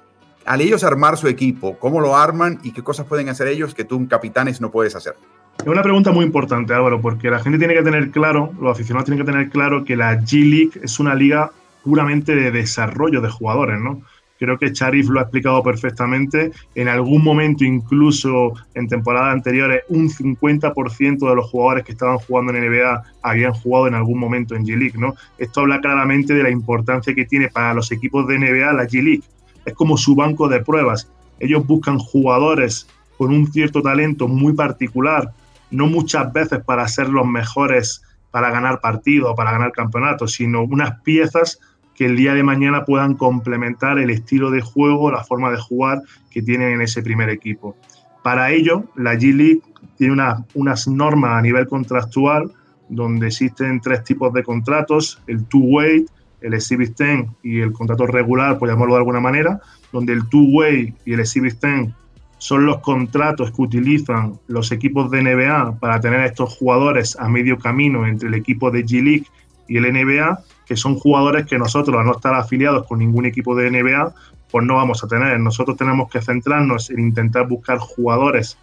Al 0.44 0.60
ellos 0.60 0.82
armar 0.84 1.16
su 1.16 1.28
equipo, 1.28 1.78
¿cómo 1.78 2.00
lo 2.00 2.16
arman 2.16 2.58
y 2.62 2.72
qué 2.72 2.82
cosas 2.82 3.06
pueden 3.06 3.28
hacer 3.28 3.48
ellos 3.48 3.74
que 3.74 3.84
tú, 3.84 4.06
capitanes, 4.08 4.60
no 4.60 4.70
puedes 4.70 4.96
hacer? 4.96 5.14
Es 5.60 5.66
una 5.66 5.82
pregunta 5.82 6.10
muy 6.10 6.24
importante, 6.24 6.74
Álvaro, 6.74 7.00
porque 7.00 7.30
la 7.30 7.38
gente 7.38 7.58
tiene 7.58 7.74
que 7.74 7.82
tener 7.82 8.10
claro, 8.10 8.52
los 8.60 8.72
aficionados 8.72 9.04
tienen 9.04 9.24
que 9.24 9.30
tener 9.30 9.50
claro 9.50 9.84
que 9.84 9.96
la 9.96 10.18
G 10.18 10.48
League 10.48 10.80
es 10.82 10.98
una 10.98 11.14
liga 11.14 11.50
puramente 11.84 12.34
de 12.34 12.50
desarrollo 12.50 13.20
de 13.20 13.28
jugadores, 13.28 13.80
¿no? 13.80 14.02
Creo 14.42 14.58
que 14.58 14.72
Charif 14.72 15.08
lo 15.08 15.20
ha 15.20 15.22
explicado 15.22 15.62
perfectamente. 15.62 16.50
En 16.74 16.88
algún 16.88 17.22
momento, 17.22 17.64
incluso 17.64 18.54
en 18.74 18.88
temporadas 18.88 19.34
anteriores, 19.34 19.82
un 19.88 20.10
50% 20.10 21.28
de 21.28 21.36
los 21.36 21.48
jugadores 21.48 21.84
que 21.84 21.92
estaban 21.92 22.18
jugando 22.18 22.52
en 22.52 22.68
NBA 22.68 23.04
habían 23.22 23.52
jugado 23.52 23.86
en 23.86 23.94
algún 23.94 24.18
momento 24.18 24.56
en 24.56 24.64
G-League, 24.64 24.98
¿no? 24.98 25.14
Esto 25.38 25.60
habla 25.60 25.80
claramente 25.80 26.34
de 26.34 26.42
la 26.42 26.50
importancia 26.50 27.14
que 27.14 27.24
tiene 27.24 27.50
para 27.50 27.72
los 27.72 27.92
equipos 27.92 28.26
de 28.26 28.36
NBA 28.40 28.72
la 28.72 28.82
G-League. 28.82 29.22
Es 29.64 29.74
como 29.74 29.96
su 29.96 30.14
banco 30.14 30.48
de 30.48 30.60
pruebas. 30.60 31.10
Ellos 31.38 31.66
buscan 31.66 31.98
jugadores 31.98 32.86
con 33.18 33.30
un 33.30 33.50
cierto 33.52 33.82
talento 33.82 34.28
muy 34.28 34.52
particular, 34.52 35.32
no 35.70 35.86
muchas 35.86 36.32
veces 36.32 36.60
para 36.64 36.86
ser 36.88 37.08
los 37.08 37.26
mejores 37.26 38.02
para 38.30 38.50
ganar 38.50 38.80
partidos, 38.80 39.34
para 39.36 39.52
ganar 39.52 39.72
campeonatos, 39.72 40.32
sino 40.32 40.62
unas 40.62 41.00
piezas 41.02 41.60
que 41.94 42.06
el 42.06 42.16
día 42.16 42.34
de 42.34 42.42
mañana 42.42 42.84
puedan 42.84 43.14
complementar 43.14 43.98
el 43.98 44.10
estilo 44.10 44.50
de 44.50 44.62
juego, 44.62 45.10
la 45.10 45.22
forma 45.22 45.50
de 45.50 45.58
jugar 45.58 46.00
que 46.30 46.42
tienen 46.42 46.72
en 46.72 46.80
ese 46.80 47.02
primer 47.02 47.28
equipo. 47.28 47.76
Para 48.22 48.50
ello, 48.50 48.84
la 48.96 49.14
G 49.14 49.34
League 49.34 49.62
tiene 49.98 50.16
unas 50.54 50.88
normas 50.88 51.32
a 51.38 51.42
nivel 51.42 51.66
contractual 51.66 52.50
donde 52.88 53.28
existen 53.28 53.80
tres 53.80 54.04
tipos 54.04 54.32
de 54.32 54.42
contratos, 54.42 55.20
el 55.26 55.44
two-way, 55.46 56.06
el 56.42 56.54
Exhibit 56.54 56.96
10 56.98 57.26
y 57.42 57.60
el 57.60 57.72
contrato 57.72 58.06
regular, 58.06 58.58
por 58.58 58.68
llamarlo 58.68 58.94
de 58.94 58.98
alguna 58.98 59.20
manera, 59.20 59.60
donde 59.92 60.12
el 60.12 60.28
two-way 60.28 60.94
y 61.04 61.12
el 61.12 61.20
Exhibit 61.20 61.60
10 61.60 61.94
son 62.38 62.66
los 62.66 62.78
contratos 62.78 63.52
que 63.52 63.62
utilizan 63.62 64.38
los 64.48 64.72
equipos 64.72 65.10
de 65.10 65.22
NBA 65.22 65.78
para 65.78 66.00
tener 66.00 66.20
a 66.20 66.26
estos 66.26 66.56
jugadores 66.56 67.16
a 67.20 67.28
medio 67.28 67.58
camino 67.58 68.06
entre 68.06 68.28
el 68.28 68.34
equipo 68.34 68.70
de 68.70 68.84
G 68.84 69.02
League 69.02 69.26
y 69.68 69.76
el 69.76 69.92
NBA 69.92 70.42
que 70.66 70.76
son 70.76 70.96
jugadores 70.96 71.46
que 71.46 71.58
nosotros, 71.58 71.98
al 71.98 72.06
no 72.06 72.12
estar 72.12 72.34
afiliados 72.34 72.86
con 72.86 72.98
ningún 72.98 73.26
equipo 73.26 73.54
de 73.54 73.70
NBA, 73.70 74.14
pues 74.50 74.66
no 74.66 74.76
vamos 74.76 75.02
a 75.04 75.06
tener. 75.08 75.38
Nosotros 75.40 75.76
tenemos 75.76 76.10
que 76.10 76.20
centrarnos 76.20 76.90
en 76.90 77.00
intentar 77.00 77.46
buscar 77.46 77.78
jugadores, 77.78 78.58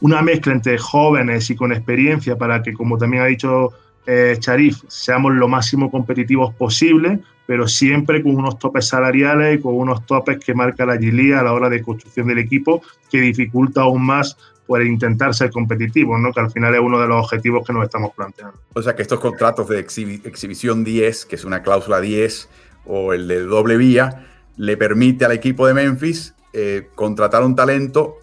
una 0.00 0.22
mezcla 0.22 0.52
entre 0.52 0.78
jóvenes 0.78 1.50
y 1.50 1.56
con 1.56 1.72
experiencia 1.72 2.36
para 2.36 2.62
que, 2.62 2.72
como 2.72 2.98
también 2.98 3.22
ha 3.22 3.26
dicho 3.26 3.70
eh, 4.06 4.36
Charif, 4.38 4.78
seamos 4.88 5.32
lo 5.32 5.48
máximo 5.48 5.90
competitivos 5.90 6.54
posible, 6.54 7.20
pero 7.46 7.66
siempre 7.66 8.22
con 8.22 8.36
unos 8.36 8.58
topes 8.58 8.88
salariales 8.88 9.58
y 9.58 9.62
con 9.62 9.74
unos 9.74 10.06
topes 10.06 10.38
que 10.38 10.54
marca 10.54 10.86
la 10.86 10.96
Gilia 10.96 11.40
a 11.40 11.42
la 11.42 11.52
hora 11.52 11.68
de 11.68 11.82
construcción 11.82 12.28
del 12.28 12.38
equipo, 12.38 12.82
que 13.10 13.20
dificulta 13.20 13.82
aún 13.82 14.04
más 14.04 14.36
por 14.66 14.86
intentar 14.86 15.34
ser 15.34 15.50
competitivos, 15.50 16.20
¿no? 16.20 16.32
que 16.32 16.38
al 16.38 16.52
final 16.52 16.72
es 16.74 16.80
uno 16.80 17.00
de 17.00 17.08
los 17.08 17.24
objetivos 17.24 17.66
que 17.66 17.72
nos 17.72 17.82
estamos 17.82 18.12
planteando. 18.14 18.56
O 18.72 18.80
sea 18.80 18.94
que 18.94 19.02
estos 19.02 19.18
contratos 19.18 19.68
de 19.68 19.80
exhibición 19.80 20.84
10, 20.84 21.26
que 21.26 21.34
es 21.34 21.44
una 21.44 21.62
cláusula 21.62 22.00
10, 22.00 22.48
o 22.86 23.12
el 23.12 23.26
de 23.26 23.40
doble 23.40 23.76
vía, 23.76 24.28
le 24.56 24.76
permite 24.76 25.24
al 25.24 25.32
equipo 25.32 25.66
de 25.66 25.74
Memphis 25.74 26.36
eh, 26.52 26.88
contratar 26.94 27.42
un 27.42 27.56
talento 27.56 28.18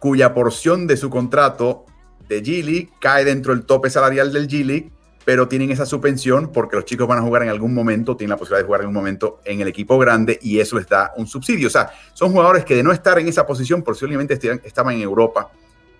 cuya 0.00 0.34
porción 0.34 0.86
de 0.88 0.96
su 0.96 1.08
contrato 1.08 1.84
de 2.28 2.42
G-League 2.42 2.90
cae 3.00 3.24
dentro 3.24 3.54
del 3.54 3.64
tope 3.64 3.88
salarial 3.88 4.32
del 4.32 4.48
G-League, 4.48 4.90
pero 5.26 5.48
tienen 5.48 5.72
esa 5.72 5.84
subvención 5.84 6.52
porque 6.52 6.76
los 6.76 6.84
chicos 6.84 7.08
van 7.08 7.18
a 7.18 7.22
jugar 7.22 7.42
en 7.42 7.48
algún 7.48 7.74
momento, 7.74 8.16
tienen 8.16 8.30
la 8.30 8.36
posibilidad 8.36 8.62
de 8.62 8.66
jugar 8.66 8.82
en 8.82 8.86
un 8.86 8.94
momento 8.94 9.40
en 9.44 9.60
el 9.60 9.66
equipo 9.66 9.98
grande 9.98 10.38
y 10.40 10.60
eso 10.60 10.76
les 10.76 10.86
da 10.86 11.12
un 11.16 11.26
subsidio. 11.26 11.66
O 11.66 11.70
sea, 11.70 11.90
son 12.14 12.30
jugadores 12.30 12.64
que 12.64 12.76
de 12.76 12.84
no 12.84 12.92
estar 12.92 13.18
en 13.18 13.26
esa 13.26 13.44
posición 13.44 13.82
posiblemente 13.82 14.38
estaban 14.62 14.94
en 14.94 15.02
Europa 15.02 15.50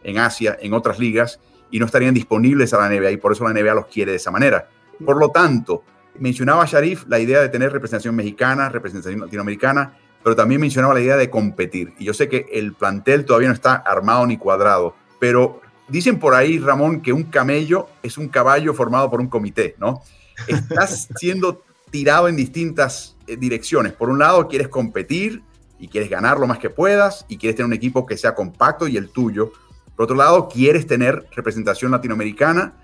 en 0.05 0.19
Asia, 0.19 0.57
en 0.61 0.73
otras 0.73 1.01
ligas, 1.01 1.41
y 1.73 1.81
no 1.81 1.87
estarían 1.87 2.15
disponibles 2.15 2.73
a 2.73 2.79
la 2.79 2.89
NBA, 2.89 3.11
y 3.11 3.17
por 3.17 3.33
eso 3.33 3.43
la 3.43 3.53
NBA 3.53 3.75
los 3.75 3.87
quiere 3.87 4.13
de 4.13 4.19
esa 4.19 4.31
manera. 4.31 4.69
Por 5.05 5.19
lo 5.19 5.31
tanto, 5.31 5.83
mencionaba 6.21 6.65
Sharif 6.65 7.05
la 7.09 7.19
idea 7.19 7.41
de 7.41 7.49
tener 7.49 7.73
representación 7.73 8.15
mexicana, 8.15 8.69
representación 8.69 9.23
latinoamericana, 9.23 9.99
pero 10.23 10.37
también 10.37 10.61
mencionaba 10.61 10.95
la 10.95 11.01
idea 11.01 11.17
de 11.17 11.29
competir. 11.31 11.95
Y 11.99 12.05
yo 12.05 12.15
sé 12.15 12.29
que 12.29 12.47
el 12.53 12.75
plantel 12.75 13.25
todavía 13.25 13.49
no 13.49 13.55
está 13.55 13.75
armado 13.75 14.25
ni 14.25 14.39
cuadrado, 14.39 14.95
pero 15.19 15.61
dicen 15.89 16.19
por 16.19 16.35
ahí, 16.35 16.59
Ramón, 16.59 17.01
que 17.01 17.13
un 17.13 17.25
camello 17.25 17.89
es 18.03 18.19
un 18.19 18.29
caballo 18.29 18.75
formado 18.75 19.11
por 19.11 19.21
un 19.21 19.29
comité, 19.29 19.75
¿no? 19.79 20.03
Estás 20.47 21.09
siendo 21.17 21.63
tirado 21.91 22.29
en 22.29 22.37
distintas 22.37 23.17
eh, 23.27 23.37
direcciones. 23.37 23.93
Por 23.93 24.11
un 24.11 24.19
lado, 24.19 24.49
quieres 24.49 24.69
competir 24.69 25.43
y 25.79 25.89
quieres 25.89 26.11
ganar 26.11 26.39
lo 26.39 26.47
más 26.47 26.59
que 26.59 26.71
puedas 26.71 27.27
y 27.29 27.37
quieres 27.37 27.57
tener 27.57 27.67
un 27.67 27.73
equipo 27.73 28.07
que 28.07 28.17
sea 28.17 28.35
compacto 28.35 28.89
y 28.89 28.97
el 28.97 29.11
tuyo 29.11 29.53
Por 29.95 30.05
otro 30.05 30.17
lado, 30.17 30.49
quieres 30.49 30.87
tener 30.87 31.27
representación 31.35 31.91
latinoamericana. 31.91 32.75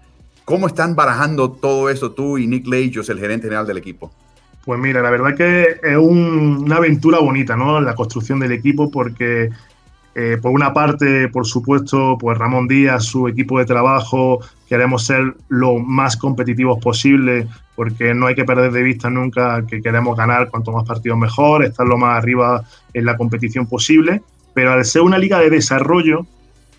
¿Cómo 0.44 0.66
están 0.66 0.96
barajando 0.96 1.52
todo 1.52 1.88
eso 1.88 2.12
tú 2.12 2.36
y 2.38 2.46
Nick 2.46 2.66
Lejos, 2.66 3.08
el 3.08 3.18
gerente 3.18 3.46
general 3.46 3.66
del 3.66 3.78
equipo? 3.78 4.12
Pues 4.64 4.78
mira, 4.78 5.02
la 5.02 5.10
verdad 5.10 5.36
que 5.36 5.80
es 5.82 5.96
una 5.96 6.76
aventura 6.76 7.18
bonita, 7.18 7.56
¿no? 7.56 7.80
La 7.80 7.94
construcción 7.94 8.38
del 8.38 8.52
equipo, 8.52 8.90
porque 8.90 9.50
eh, 10.14 10.38
por 10.40 10.50
una 10.50 10.74
parte, 10.74 11.28
por 11.28 11.46
supuesto, 11.46 12.18
pues 12.18 12.36
Ramón 12.36 12.68
Díaz, 12.68 13.04
su 13.04 13.28
equipo 13.28 13.58
de 13.58 13.64
trabajo, 13.64 14.40
queremos 14.68 15.06
ser 15.06 15.34
lo 15.48 15.78
más 15.78 16.16
competitivos 16.16 16.78
posible, 16.80 17.48
porque 17.74 18.12
no 18.12 18.26
hay 18.26 18.34
que 18.34 18.44
perder 18.44 18.72
de 18.72 18.82
vista 18.82 19.08
nunca 19.08 19.64
que 19.66 19.80
queremos 19.80 20.16
ganar 20.16 20.50
cuanto 20.50 20.72
más 20.72 20.86
partidos 20.86 21.18
mejor, 21.18 21.64
estar 21.64 21.86
lo 21.86 21.96
más 21.96 22.18
arriba 22.18 22.62
en 22.92 23.06
la 23.06 23.16
competición 23.16 23.66
posible. 23.66 24.22
Pero 24.54 24.72
al 24.72 24.84
ser 24.84 25.02
una 25.02 25.16
liga 25.16 25.38
de 25.38 25.48
desarrollo, 25.48 26.26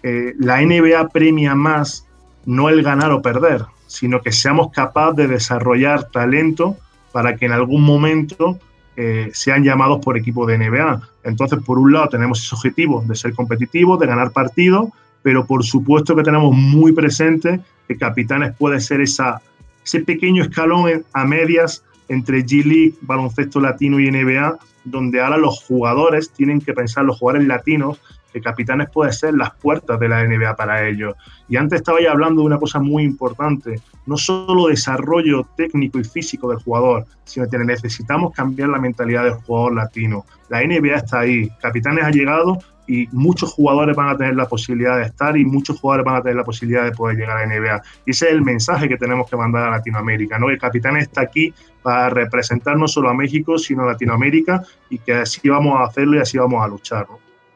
eh, 0.03 0.33
la 0.37 0.61
NBA 0.61 1.09
premia 1.09 1.55
más 1.55 2.05
no 2.45 2.69
el 2.69 2.83
ganar 2.83 3.11
o 3.11 3.21
perder, 3.21 3.63
sino 3.87 4.21
que 4.21 4.31
seamos 4.31 4.71
capaces 4.71 5.15
de 5.15 5.27
desarrollar 5.27 6.09
talento 6.11 6.77
para 7.11 7.35
que 7.35 7.45
en 7.45 7.53
algún 7.53 7.83
momento 7.83 8.59
eh, 8.95 9.31
sean 9.33 9.63
llamados 9.63 10.03
por 10.03 10.17
equipo 10.17 10.45
de 10.45 10.57
NBA. 10.57 11.01
Entonces, 11.23 11.59
por 11.65 11.79
un 11.79 11.93
lado, 11.93 12.09
tenemos 12.09 12.43
ese 12.43 12.55
objetivo 12.55 13.03
de 13.07 13.15
ser 13.15 13.33
competitivos, 13.33 13.99
de 13.99 14.07
ganar 14.07 14.31
partidos, 14.31 14.89
pero 15.21 15.45
por 15.45 15.63
supuesto 15.63 16.15
que 16.15 16.23
tenemos 16.23 16.53
muy 16.53 16.91
presente 16.91 17.61
que 17.87 17.97
Capitanes 17.97 18.55
puede 18.57 18.79
ser 18.79 19.01
esa, 19.01 19.41
ese 19.83 20.01
pequeño 20.01 20.43
escalón 20.43 21.03
a 21.13 21.25
medias 21.25 21.83
entre 22.09 22.45
G-League, 22.45 22.95
baloncesto 23.01 23.59
latino 23.59 23.99
y 23.99 24.11
NBA, 24.11 24.57
donde 24.83 25.21
ahora 25.21 25.37
los 25.37 25.63
jugadores 25.63 26.29
tienen 26.31 26.59
que 26.59 26.73
pensar, 26.73 27.05
los 27.05 27.17
jugadores 27.17 27.47
latinos, 27.47 27.99
que 28.33 28.41
Capitanes 28.41 28.89
puede 28.89 29.13
ser 29.13 29.35
las 29.35 29.51
puertas 29.51 29.99
de 29.99 30.09
la 30.09 30.23
NBA 30.23 30.55
para 30.55 30.87
ellos. 30.87 31.13
Y 31.47 31.55
antes 31.55 31.81
estaba 31.81 32.01
ya 32.01 32.11
hablando 32.11 32.41
de 32.41 32.47
una 32.47 32.57
cosa 32.57 32.79
muy 32.79 33.03
importante, 33.03 33.79
no 34.07 34.17
solo 34.17 34.67
desarrollo 34.67 35.47
técnico 35.55 35.99
y 35.99 36.03
físico 36.03 36.49
del 36.49 36.59
jugador, 36.59 37.05
sino 37.23 37.47
que 37.47 37.57
necesitamos 37.59 38.33
cambiar 38.33 38.69
la 38.69 38.79
mentalidad 38.79 39.23
del 39.23 39.35
jugador 39.35 39.75
latino. 39.75 40.25
La 40.49 40.61
NBA 40.61 40.95
está 40.95 41.19
ahí, 41.19 41.49
Capitanes 41.61 42.03
ha 42.03 42.09
llegado 42.09 42.57
y 42.87 43.07
muchos 43.11 43.53
jugadores 43.53 43.95
van 43.95 44.09
a 44.09 44.17
tener 44.17 44.35
la 44.35 44.47
posibilidad 44.47 44.97
de 44.97 45.03
estar 45.03 45.37
y 45.37 45.45
muchos 45.45 45.79
jugadores 45.79 46.05
van 46.05 46.15
a 46.15 46.21
tener 46.21 46.35
la 46.37 46.43
posibilidad 46.43 46.83
de 46.83 46.91
poder 46.91 47.17
llegar 47.17 47.37
a 47.37 47.45
la 47.45 47.55
NBA. 47.55 47.81
Y 48.05 48.11
ese 48.11 48.27
es 48.27 48.33
el 48.33 48.41
mensaje 48.41 48.89
que 48.89 48.97
tenemos 48.97 49.29
que 49.29 49.37
mandar 49.37 49.63
a 49.63 49.71
Latinoamérica, 49.71 50.37
¿no? 50.37 50.49
El 50.49 50.57
Capitanes 50.57 51.03
está 51.03 51.21
aquí 51.21 51.53
para 51.81 52.09
representar 52.09 52.77
no 52.77 52.87
solo 52.87 53.09
a 53.09 53.13
México, 53.13 53.57
sino 53.57 53.83
a 53.83 53.87
Latinoamérica 53.87 54.63
y 54.89 54.97
que 54.97 55.13
así 55.13 55.47
vamos 55.47 55.79
a 55.79 55.85
hacerlo 55.85 56.17
y 56.17 56.19
así 56.19 56.37
vamos 56.37 56.63
a 56.63 56.67
luchar, 56.67 57.07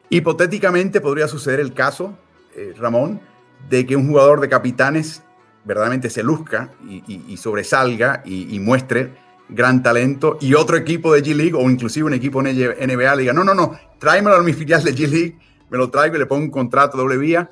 Hipotéticamente 0.10 1.02
podría 1.02 1.28
suceder 1.28 1.60
el 1.60 1.74
caso, 1.74 2.18
eh, 2.56 2.74
Ramón, 2.78 3.20
de 3.70 3.86
que 3.86 3.96
un 3.96 4.08
jugador 4.08 4.40
de 4.40 4.50
capitanes 4.50 5.24
verdaderamente 5.66 6.10
se 6.10 6.24
luzca 6.24 6.72
y, 6.88 7.36
sobresalga 7.36 8.24
y, 8.26 8.58
muestre 8.60 9.14
gran 9.50 9.84
talento 9.84 10.38
y 10.40 10.54
otro 10.54 10.78
equipo 10.78 11.14
de 11.14 11.22
G-League 11.24 11.54
o 11.54 11.70
inclusive 11.70 12.06
un 12.06 12.14
equipo 12.14 12.42
NBA 12.42 13.16
le 13.16 13.22
diga, 13.22 13.34
no, 13.34 13.44
no, 13.44 13.54
no, 13.54 13.78
tráemelo 14.00 14.38
a 14.38 14.44
mi 14.44 14.54
filial 14.54 14.84
de 14.84 14.96
G-League, 14.96 15.38
me 15.70 15.78
lo 15.78 15.90
traigo 15.90 16.16
y 16.16 16.20
le 16.20 16.26
pongo 16.26 16.44
un 16.44 16.52
contrato 16.52 16.98
doble 16.98 17.18
vía. 17.18 17.50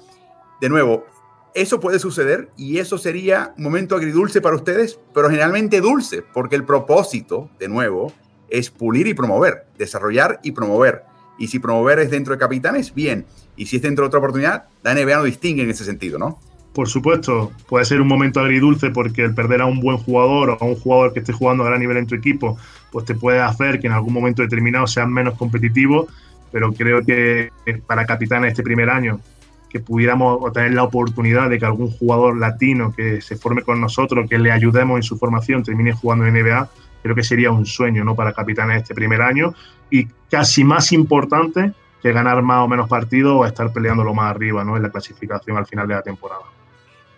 De 0.62 0.70
nuevo, 0.70 1.06
eso 1.54 1.80
puede 1.80 2.00
suceder 2.00 2.50
y 2.56 2.80
eso 2.80 2.98
sería 2.98 3.54
un 3.58 3.64
momento 3.64 3.96
agridulce 3.96 4.42
para 4.42 4.56
ustedes, 4.56 5.00
pero 5.14 5.30
generalmente 5.30 5.82
dulce, 5.82 6.22
porque 6.22 6.56
el 6.56 6.64
propósito, 6.64 7.50
de 7.60 7.68
nuevo, 7.68 8.14
es 8.50 8.70
pulir 8.70 9.08
y 9.08 9.14
promover, 9.14 9.68
desarrollar 9.78 10.40
y 10.44 10.52
promover. 10.52 11.04
Y 11.38 11.48
si 11.48 11.60
promover 11.60 12.00
es 12.00 12.10
dentro 12.10 12.34
de 12.34 12.40
capitanes, 12.40 12.94
bien. 12.94 13.26
Y 13.56 13.66
si 13.66 13.78
es 13.78 13.82
dentro 13.82 14.04
de 14.04 14.08
otra 14.08 14.20
oportunidad, 14.20 14.66
la 14.84 14.94
NBA 14.94 15.18
no 15.18 15.24
distingue 15.24 15.64
en 15.64 15.70
ese 15.70 15.86
sentido, 15.86 16.18
¿no? 16.18 16.40
Por 16.74 16.90
supuesto, 16.90 17.52
puede 17.70 17.86
ser 17.86 18.02
un 18.02 18.08
momento 18.08 18.42
agridulce 18.42 18.90
porque 18.90 19.24
el 19.24 19.34
perder 19.34 19.62
a 19.62 19.66
un 19.66 19.80
buen 19.80 19.98
jugador 19.98 20.50
o 20.50 20.58
a 20.60 20.66
un 20.66 20.76
jugador 20.76 21.14
que 21.14 21.20
esté 21.20 21.32
jugando 21.32 21.64
a 21.64 21.68
gran 21.68 21.80
nivel 21.80 21.98
en 21.98 22.08
tu 22.08 22.16
equipo, 22.16 22.58
pues 22.92 23.06
te 23.06 23.16
puede 23.16 23.40
hacer 23.40 23.80
que 23.80 23.88
en 23.88 23.94
algún 23.94 24.14
momento 24.14 24.42
determinado 24.42 24.86
seas 24.86 25.08
menos 25.08 25.36
competitivo, 25.36 26.08
pero 26.52 26.74
creo 26.74 27.02
que 27.06 27.50
para 27.88 28.06
capitanes 28.06 28.52
este 28.52 28.64
primer 28.64 28.90
año, 28.90 29.22
que 29.70 29.80
pudiéramos 29.80 30.54
tener 30.54 30.74
la 30.74 30.84
oportunidad 30.84 31.50
de 31.50 31.60
que 31.60 31.66
algún 31.66 31.92
jugador 31.92 32.38
latino 32.38 32.94
que 32.96 33.22
se 33.22 33.36
forme 33.36 33.62
con 33.62 33.82
nosotros, 33.82 34.30
que 34.30 34.38
le 34.38 34.52
ayudemos 34.52 34.98
en 34.98 35.04
su 35.04 35.18
formación, 35.18 35.64
termine 35.64 35.92
jugando 35.94 36.26
en 36.26 36.34
NBA, 36.34 36.70
creo 37.06 37.16
que 37.16 37.24
sería 37.24 37.52
un 37.52 37.68
sueño 37.68 38.04
¿no? 38.04 38.16
para 38.16 38.34
capitanes 38.34 38.82
este 38.82 38.96
primer 38.96 39.22
año 39.22 39.54
y 39.92 40.08
casi 40.28 40.64
más 40.64 40.92
importante 40.92 41.72
que 42.02 42.12
ganar 42.12 42.42
más 42.42 42.66
o 42.66 42.68
menos 42.68 42.90
partidos 42.90 43.36
o 43.38 43.46
estar 43.46 43.72
peleándolo 43.72 44.12
más 44.16 44.32
arriba 44.32 44.64
¿no? 44.64 44.76
en 44.76 44.82
la 44.82 44.90
clasificación 44.90 45.56
al 45.56 45.68
final 45.68 45.88
de 45.88 45.94
la 45.94 46.02
temporada. 46.02 46.42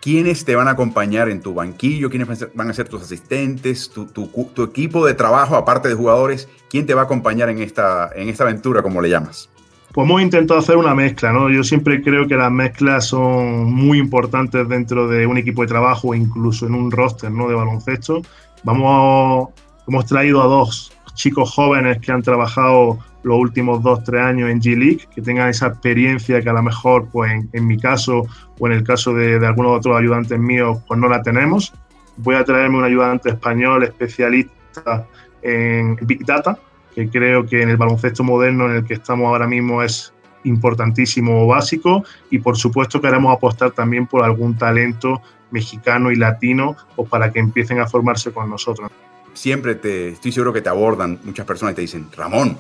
¿Quiénes 0.02 0.44
te 0.44 0.58
van 0.58 0.68
a 0.68 0.72
acompañar 0.72 1.30
en 1.30 1.42
tu 1.42 1.54
banquillo? 1.54 2.10
¿Quiénes 2.10 2.54
van 2.54 2.70
a 2.70 2.74
ser 2.74 2.90
tus 2.90 3.02
asistentes? 3.02 3.90
Tu, 3.90 4.08
tu, 4.08 4.64
equipo 4.64 5.06
de 5.06 5.14
trabajo, 5.14 5.56
aparte 5.56 5.88
de 5.88 5.96
jugadores? 5.96 6.50
¿Quién 6.70 6.86
te 6.86 6.94
va 6.94 7.04
a 7.04 7.06
acompañar 7.06 7.48
en 7.50 7.60
esta, 7.60 8.10
en 8.14 8.28
esta 8.28 8.44
aventura, 8.44 8.82
como 8.82 9.02
le 9.02 9.10
llamas? 9.10 9.50
Pues 9.94 10.06
hemos 10.06 10.22
intentado 10.22 10.60
hacer 10.60 10.76
una 10.76 10.94
mezcla, 10.94 11.32
¿no? 11.32 11.50
Yo 11.50 11.64
siempre 11.64 12.02
creo 12.02 12.28
que 12.28 12.36
las 12.36 12.52
mezclas 12.52 13.08
son 13.08 13.74
muy 13.74 14.00
importantes 14.00 14.68
dentro 14.68 15.08
de 15.08 15.26
un 15.26 15.38
equipo 15.38 15.62
de 15.62 15.70
trabajo, 15.70 16.14
incluso 16.14 16.68
en 16.68 16.76
un 16.76 16.92
roster, 16.92 17.32
¿no? 17.32 17.48
De 17.48 17.56
baloncesto. 17.56 18.22
Vamos, 18.64 19.50
hemos 19.88 20.06
traído 20.06 20.42
a 20.42 20.46
dos 20.46 20.92
chicos 21.14 21.52
jóvenes 21.52 22.00
que 22.00 22.12
han 22.12 22.22
trabajado 22.22 23.00
los 23.24 23.38
últimos 23.38 23.84
dos, 23.84 24.04
tres 24.04 24.22
años 24.22 24.50
en 24.50 24.62
G-League, 24.62 25.08
que 25.14 25.22
tengan 25.22 25.50
esa 25.50 25.68
experiencia 25.68 26.42
que 26.42 26.50
a 26.50 26.54
lo 26.54 26.64
mejor, 26.64 27.10
pues 27.12 27.32
en, 27.52 27.68
mi 27.68 27.78
caso 27.78 28.26
o 28.60 28.68
en 28.68 28.74
el 28.74 28.84
caso 28.84 29.14
de, 29.14 29.46
algunos 29.46 29.80
otros 29.80 29.98
ayudantes 29.98 30.40
míos, 30.40 30.80
pues 30.88 31.00
no 31.00 31.10
la 31.10 31.22
tenemos. 31.22 31.74
Voy 32.18 32.36
a 32.36 32.44
traerme 32.44 32.78
un 32.78 32.84
ayudante 32.84 33.30
español 33.30 33.84
especialista 33.84 35.06
en 35.42 35.98
Big 36.02 36.26
Data, 36.26 36.58
que 36.96 37.10
creo 37.10 37.46
que 37.46 37.62
en 37.62 37.70
el 37.70 37.78
baloncesto 37.78 38.24
moderno 38.24 38.70
en 38.70 38.78
el 38.78 38.86
que 38.86 38.94
estamos 38.94 39.28
ahora 39.28 39.48
mismo 39.48 39.84
es 39.84 40.14
importantísimo 40.44 41.44
o 41.44 41.48
básico 41.48 42.04
y 42.30 42.40
por 42.40 42.56
supuesto 42.56 43.02
queremos 43.02 43.36
apostar 43.36 43.72
también 43.72 44.08
por 44.08 44.24
algún 44.24 44.58
talento 44.58 45.22
mexicano 45.52 46.10
y 46.12 46.16
latino 46.16 46.76
pues 46.96 47.10
para 47.10 47.32
que 47.32 47.40
empiecen 47.40 47.80
a 47.80 47.88
formarse 47.88 48.32
con 48.32 48.50
nosotros. 48.50 48.90
Siempre 49.38 49.76
te 49.76 50.10
estoy 50.10 50.32
seguro 50.32 50.52
que 50.52 50.64
te 50.64 50.70
abordan 50.70 51.20
muchas 51.24 51.46
personas 51.46 51.74
y 51.74 51.76
te 51.76 51.82
dicen, 51.82 52.10
Ramón, 52.12 52.58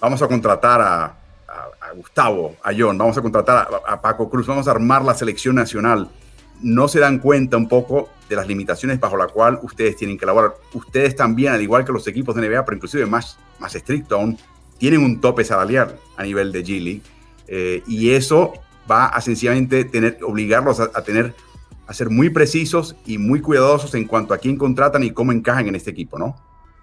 vamos 0.00 0.20
a 0.20 0.26
contratar 0.26 0.80
a, 0.80 1.14
Gustavo, 1.94 2.56
a 2.62 2.72
John, 2.76 2.98
vamos 2.98 3.16
a 3.16 3.22
contratar 3.22 3.68
a, 3.86 4.02
Paco 4.02 4.28
Cruz, 4.28 4.46
vamos 4.48 4.66
a 4.66 4.72
armar 4.72 5.04
la 5.04 5.14
selección 5.14 5.54
nacional. 5.54 6.10
No 6.60 6.88
se 6.88 6.98
dan 6.98 7.20
cuenta 7.20 7.56
un 7.56 7.68
poco 7.68 8.10
de 8.28 8.34
las 8.34 8.48
limitaciones 8.48 8.98
bajo 8.98 9.16
la 9.16 9.28
cual 9.28 9.60
ustedes 9.62 9.96
tienen 9.96 10.18
que 10.18 10.24
elaborar. 10.24 10.54
Ustedes 10.74 11.14
también, 11.14 11.52
al 11.52 11.62
igual 11.62 11.84
que 11.84 11.92
los 11.92 12.06
equipos 12.08 12.34
de 12.34 12.48
NBA, 12.48 12.64
pero 12.64 12.76
inclusive 12.76 13.06
más, 13.06 13.38
más 13.60 13.76
estricto 13.76 14.16
aún, 14.16 14.36
tienen 14.76 15.04
un 15.04 15.20
tope 15.20 15.44
salarial 15.44 16.00
a 16.16 16.24
nivel 16.24 16.50
de 16.50 16.64
G 16.64 16.82
League. 16.82 17.02
Eh, 17.46 17.84
y 17.86 18.10
eso 18.10 18.54
va 18.90 19.06
a 19.06 19.20
sencillamente 19.20 19.84
tener, 19.84 20.18
obligarlos 20.22 20.80
a, 20.80 21.04
tener, 21.04 21.32
a 21.88 21.94
ser 21.94 22.10
muy 22.10 22.30
precisos 22.30 22.94
y 23.06 23.18
muy 23.18 23.40
cuidadosos 23.40 23.94
en 23.94 24.04
cuanto 24.04 24.34
a 24.34 24.38
quién 24.38 24.56
contratan 24.56 25.02
y 25.02 25.10
cómo 25.10 25.32
encajan 25.32 25.66
en 25.66 25.74
este 25.74 25.90
equipo, 25.90 26.18
¿no? 26.18 26.36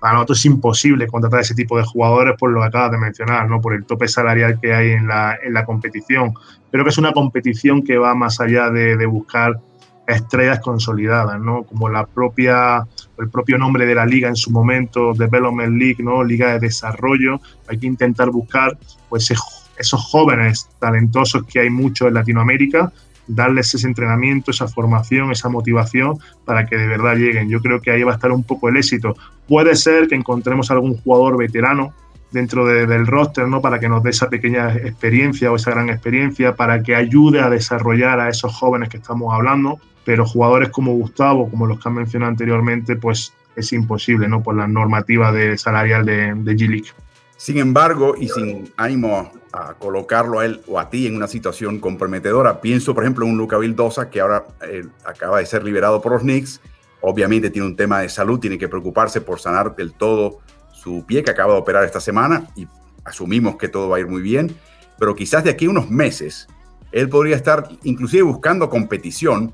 para 0.05 0.13
nosotros 0.13 0.37
es 0.37 0.45
imposible 0.45 1.07
contratar 1.07 1.39
ese 1.39 1.55
tipo 1.55 1.79
de 1.79 1.83
jugadores 1.83 2.35
por 2.37 2.51
lo 2.51 2.61
que 2.61 2.67
acabas 2.67 2.91
de 2.91 2.99
mencionar, 2.99 3.49
¿no? 3.49 3.59
por 3.59 3.73
el 3.73 3.85
tope 3.85 4.07
salarial 4.07 4.59
que 4.59 4.71
hay 4.71 4.91
en 4.91 5.07
la, 5.07 5.35
en 5.41 5.51
la 5.51 5.65
competición. 5.65 6.33
Creo 6.69 6.83
que 6.83 6.91
es 6.91 6.97
una 6.99 7.11
competición 7.11 7.81
que 7.81 7.97
va 7.97 8.13
más 8.13 8.39
allá 8.39 8.69
de, 8.69 8.97
de 8.97 9.05
buscar 9.07 9.59
estrellas 10.05 10.59
consolidadas, 10.59 11.39
¿no? 11.39 11.63
como 11.63 11.89
la 11.89 12.05
propia, 12.05 12.85
el 13.17 13.29
propio 13.29 13.57
nombre 13.57 13.87
de 13.87 13.95
la 13.95 14.05
liga 14.05 14.27
en 14.27 14.35
su 14.35 14.51
momento, 14.51 15.13
Development 15.15 15.75
League, 15.75 16.03
¿no? 16.03 16.23
Liga 16.23 16.53
de 16.53 16.59
Desarrollo. 16.59 17.41
Hay 17.67 17.79
que 17.79 17.87
intentar 17.87 18.29
buscar 18.29 18.77
pues, 19.09 19.33
esos 19.75 20.03
jóvenes 20.03 20.69
talentosos 20.77 21.45
que 21.45 21.61
hay 21.61 21.71
muchos 21.71 22.09
en 22.09 22.13
Latinoamérica 22.13 22.93
darles 23.27 23.73
ese 23.73 23.87
entrenamiento, 23.87 24.51
esa 24.51 24.67
formación, 24.67 25.31
esa 25.31 25.49
motivación 25.49 26.17
para 26.45 26.65
que 26.65 26.77
de 26.77 26.87
verdad 26.87 27.15
lleguen. 27.15 27.49
Yo 27.49 27.61
creo 27.61 27.81
que 27.81 27.91
ahí 27.91 28.03
va 28.03 28.11
a 28.11 28.15
estar 28.15 28.31
un 28.31 28.43
poco 28.43 28.69
el 28.69 28.77
éxito. 28.77 29.15
Puede 29.47 29.75
ser 29.75 30.07
que 30.07 30.15
encontremos 30.15 30.71
algún 30.71 30.97
jugador 30.97 31.37
veterano 31.37 31.93
dentro 32.31 32.65
del 32.65 33.07
roster, 33.07 33.47
¿no? 33.47 33.61
Para 33.61 33.79
que 33.79 33.87
nos 33.87 34.03
dé 34.03 34.09
esa 34.09 34.29
pequeña 34.29 34.73
experiencia 34.73 35.51
o 35.51 35.55
esa 35.55 35.71
gran 35.71 35.89
experiencia, 35.89 36.55
para 36.55 36.83
que 36.83 36.95
ayude 36.95 37.39
a 37.39 37.49
desarrollar 37.49 38.19
a 38.19 38.29
esos 38.29 38.53
jóvenes 38.53 38.89
que 38.89 38.97
estamos 38.97 39.33
hablando. 39.33 39.79
Pero 40.03 40.25
jugadores 40.25 40.69
como 40.69 40.93
Gustavo, 40.93 41.49
como 41.49 41.65
los 41.65 41.79
que 41.79 41.89
han 41.89 41.95
mencionado 41.95 42.29
anteriormente, 42.29 42.95
pues 42.95 43.33
es 43.55 43.71
imposible, 43.73 44.27
¿no? 44.27 44.43
Por 44.43 44.55
la 44.55 44.67
normativa 44.67 45.31
de 45.31 45.57
salarial 45.57 46.05
de, 46.05 46.33
de 46.35 46.55
G-League. 46.55 46.89
Sin 47.37 47.57
embargo, 47.57 48.15
y 48.17 48.29
sin 48.29 48.71
ánimo 48.77 49.31
a, 49.51 49.73
colocarlo 49.73 50.39
a 50.39 50.45
él 50.45 50.61
o 50.67 50.79
a 50.79 50.89
ti 50.89 51.07
en 51.07 51.15
una 51.15 51.27
situación 51.27 51.79
comprometedora, 51.79 52.61
pienso, 52.61 52.93
por 52.93 53.03
ejemplo, 53.03 53.25
en 53.25 53.31
un 53.31 53.37
Luca 53.37 53.57
Vildosa 53.57 54.09
que 54.09 54.21
ahora 54.21 54.45
eh, 54.61 54.85
acaba 55.03 55.39
de 55.39 55.45
ser 55.45 55.63
liberado 55.63 56.01
por 56.01 56.13
los 56.13 56.21
Knicks. 56.21 56.61
Obviamente 57.01 57.49
tiene 57.49 57.67
un 57.67 57.75
tema 57.75 57.99
de 57.99 58.09
salud, 58.09 58.39
tiene 58.39 58.57
que 58.57 58.69
preocuparse 58.69 59.21
por 59.21 59.39
sanar 59.39 59.75
del 59.75 59.93
todo 59.93 60.39
su 60.71 61.05
pie 61.05 61.23
que 61.23 61.31
acaba 61.31 61.53
de 61.53 61.59
operar 61.59 61.83
esta 61.83 61.99
semana 61.99 62.47
y 62.55 62.67
asumimos 63.03 63.57
que 63.57 63.67
todo 63.67 63.89
va 63.89 63.97
a 63.97 63.99
ir 63.99 64.07
muy 64.07 64.21
bien. 64.21 64.55
Pero 64.97 65.13
quizás 65.13 65.43
de 65.43 65.49
aquí 65.49 65.65
a 65.65 65.69
unos 65.69 65.89
meses 65.89 66.47
él 66.91 67.09
podría 67.09 67.35
estar 67.35 67.67
inclusive 67.83 68.23
buscando 68.23 68.69
competición 68.69 69.53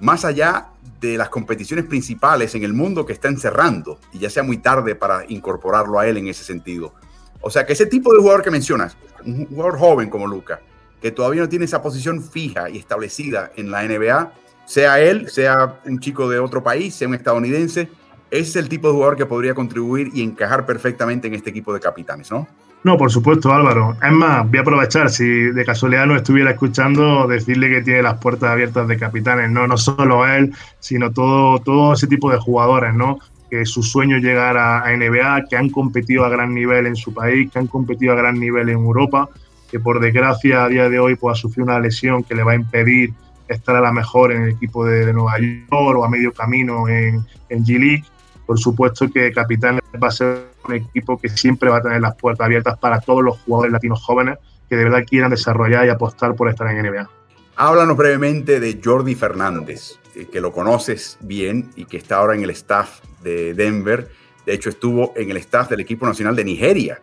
más 0.00 0.24
allá 0.24 0.70
de 1.00 1.16
las 1.16 1.28
competiciones 1.28 1.84
principales 1.84 2.56
en 2.56 2.64
el 2.64 2.72
mundo 2.72 3.06
que 3.06 3.12
está 3.12 3.28
encerrando 3.28 4.00
y 4.12 4.18
ya 4.18 4.28
sea 4.28 4.42
muy 4.42 4.58
tarde 4.58 4.96
para 4.96 5.24
incorporarlo 5.28 6.00
a 6.00 6.08
él 6.08 6.16
en 6.16 6.26
ese 6.26 6.42
sentido. 6.42 6.92
O 7.42 7.50
sea 7.50 7.66
que 7.66 7.74
ese 7.74 7.86
tipo 7.86 8.12
de 8.12 8.20
jugador 8.20 8.42
que 8.42 8.50
mencionas, 8.50 8.96
un 9.24 9.46
jugador 9.46 9.78
joven 9.78 10.08
como 10.08 10.26
Luca, 10.26 10.60
que 11.00 11.10
todavía 11.10 11.42
no 11.42 11.48
tiene 11.48 11.64
esa 11.64 11.82
posición 11.82 12.22
fija 12.22 12.70
y 12.70 12.78
establecida 12.78 13.50
en 13.56 13.70
la 13.70 13.82
NBA, 13.82 14.32
sea 14.64 15.00
él, 15.00 15.28
sea 15.28 15.80
un 15.84 15.98
chico 15.98 16.28
de 16.28 16.38
otro 16.38 16.62
país, 16.62 16.94
sea 16.94 17.08
un 17.08 17.14
estadounidense, 17.14 17.88
es 18.30 18.56
el 18.56 18.68
tipo 18.68 18.88
de 18.88 18.94
jugador 18.94 19.16
que 19.16 19.26
podría 19.26 19.54
contribuir 19.54 20.10
y 20.14 20.22
encajar 20.22 20.64
perfectamente 20.64 21.28
en 21.28 21.34
este 21.34 21.50
equipo 21.50 21.74
de 21.74 21.80
capitanes, 21.80 22.30
¿no? 22.30 22.48
No, 22.84 22.96
por 22.96 23.12
supuesto, 23.12 23.52
Álvaro. 23.52 23.96
Es 24.02 24.10
más, 24.10 24.48
voy 24.48 24.58
a 24.58 24.62
aprovechar, 24.62 25.08
si 25.10 25.24
de 25.24 25.64
casualidad 25.64 26.06
no 26.06 26.16
estuviera 26.16 26.50
escuchando, 26.50 27.28
decirle 27.28 27.70
que 27.70 27.82
tiene 27.82 28.02
las 28.02 28.18
puertas 28.18 28.50
abiertas 28.50 28.88
de 28.88 28.96
capitanes, 28.96 29.50
no, 29.50 29.68
no 29.68 29.76
solo 29.76 30.26
él, 30.26 30.52
sino 30.80 31.12
todo, 31.12 31.58
todo 31.60 31.92
ese 31.92 32.08
tipo 32.08 32.30
de 32.32 32.38
jugadores, 32.38 32.92
¿no? 32.92 33.18
Que 33.52 33.66
su 33.66 33.82
sueño 33.82 34.16
llegar 34.16 34.56
a, 34.56 34.84
NBA, 34.96 35.44
que 35.50 35.56
han 35.56 35.68
competido 35.68 36.24
a 36.24 36.30
gran 36.30 36.54
nivel 36.54 36.86
en 36.86 36.96
su 36.96 37.12
país, 37.12 37.50
que 37.50 37.58
han 37.58 37.66
competido 37.66 38.14
a 38.14 38.16
gran 38.16 38.40
nivel 38.40 38.70
en 38.70 38.76
Europa, 38.76 39.28
que 39.70 39.78
por 39.78 40.00
desgracia 40.00 40.64
a 40.64 40.68
día 40.70 40.88
de 40.88 40.98
hoy 40.98 41.16
pues, 41.16 41.36
ha 41.36 41.40
sufrido 41.42 41.64
una 41.64 41.78
lesión 41.78 42.24
que 42.24 42.34
le 42.34 42.44
va 42.44 42.52
a 42.52 42.54
impedir 42.54 43.12
estar 43.48 43.76
a 43.76 43.82
la 43.82 43.92
mejor 43.92 44.32
en 44.32 44.44
el 44.44 44.48
equipo 44.52 44.86
de, 44.86 45.12
Nueva 45.12 45.38
York 45.38 45.68
o 45.70 46.02
a 46.02 46.08
medio 46.08 46.32
camino 46.32 46.88
en, 46.88 47.26
en 47.50 47.62
G-League. 47.62 48.04
Por 48.46 48.58
supuesto 48.58 49.10
que 49.10 49.30
Capitanes 49.32 49.82
va 50.02 50.08
a 50.08 50.12
ser 50.12 50.46
un 50.66 50.74
equipo 50.74 51.18
que 51.18 51.28
siempre 51.28 51.68
va 51.68 51.76
a 51.76 51.82
tener 51.82 52.00
las 52.00 52.14
puertas 52.16 52.46
abiertas 52.46 52.78
para 52.78 53.00
todos 53.00 53.22
los 53.22 53.38
jugadores 53.40 53.72
latinos 53.72 54.02
jóvenes 54.02 54.38
que 54.70 54.76
de 54.76 54.84
verdad 54.84 55.04
quieran 55.06 55.30
desarrollar 55.30 55.84
y 55.84 55.90
apostar 55.90 56.34
por 56.34 56.48
estar 56.48 56.66
en 56.68 56.86
NBA. 56.86 57.10
Háblanos 57.56 57.98
brevemente 57.98 58.60
de 58.60 58.80
Jordi 58.82 59.14
Fernández, 59.14 59.98
que 60.30 60.40
lo 60.40 60.52
conoces 60.52 61.18
bien 61.20 61.70
y 61.76 61.84
que 61.84 61.96
está 61.96 62.16
ahora 62.16 62.34
en 62.34 62.42
el 62.42 62.50
staff 62.50 63.00
de 63.22 63.54
Denver. 63.54 64.08
De 64.46 64.54
hecho, 64.54 64.70
estuvo 64.70 65.12
en 65.16 65.30
el 65.30 65.36
staff 65.38 65.70
del 65.70 65.80
equipo 65.80 66.06
nacional 66.06 66.36
de 66.36 66.44
Nigeria 66.44 67.00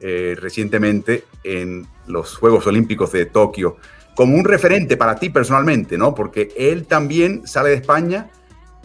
eh, 0.00 0.36
recientemente 0.40 1.24
en 1.42 1.84
los 2.06 2.36
Juegos 2.36 2.66
Olímpicos 2.68 3.10
de 3.10 3.26
Tokio, 3.26 3.78
como 4.14 4.36
un 4.36 4.44
referente 4.44 4.96
para 4.96 5.16
ti 5.16 5.28
personalmente, 5.28 5.98
¿no? 5.98 6.14
Porque 6.14 6.50
él 6.56 6.86
también 6.86 7.46
sale 7.48 7.70
de 7.70 7.74
España 7.76 8.30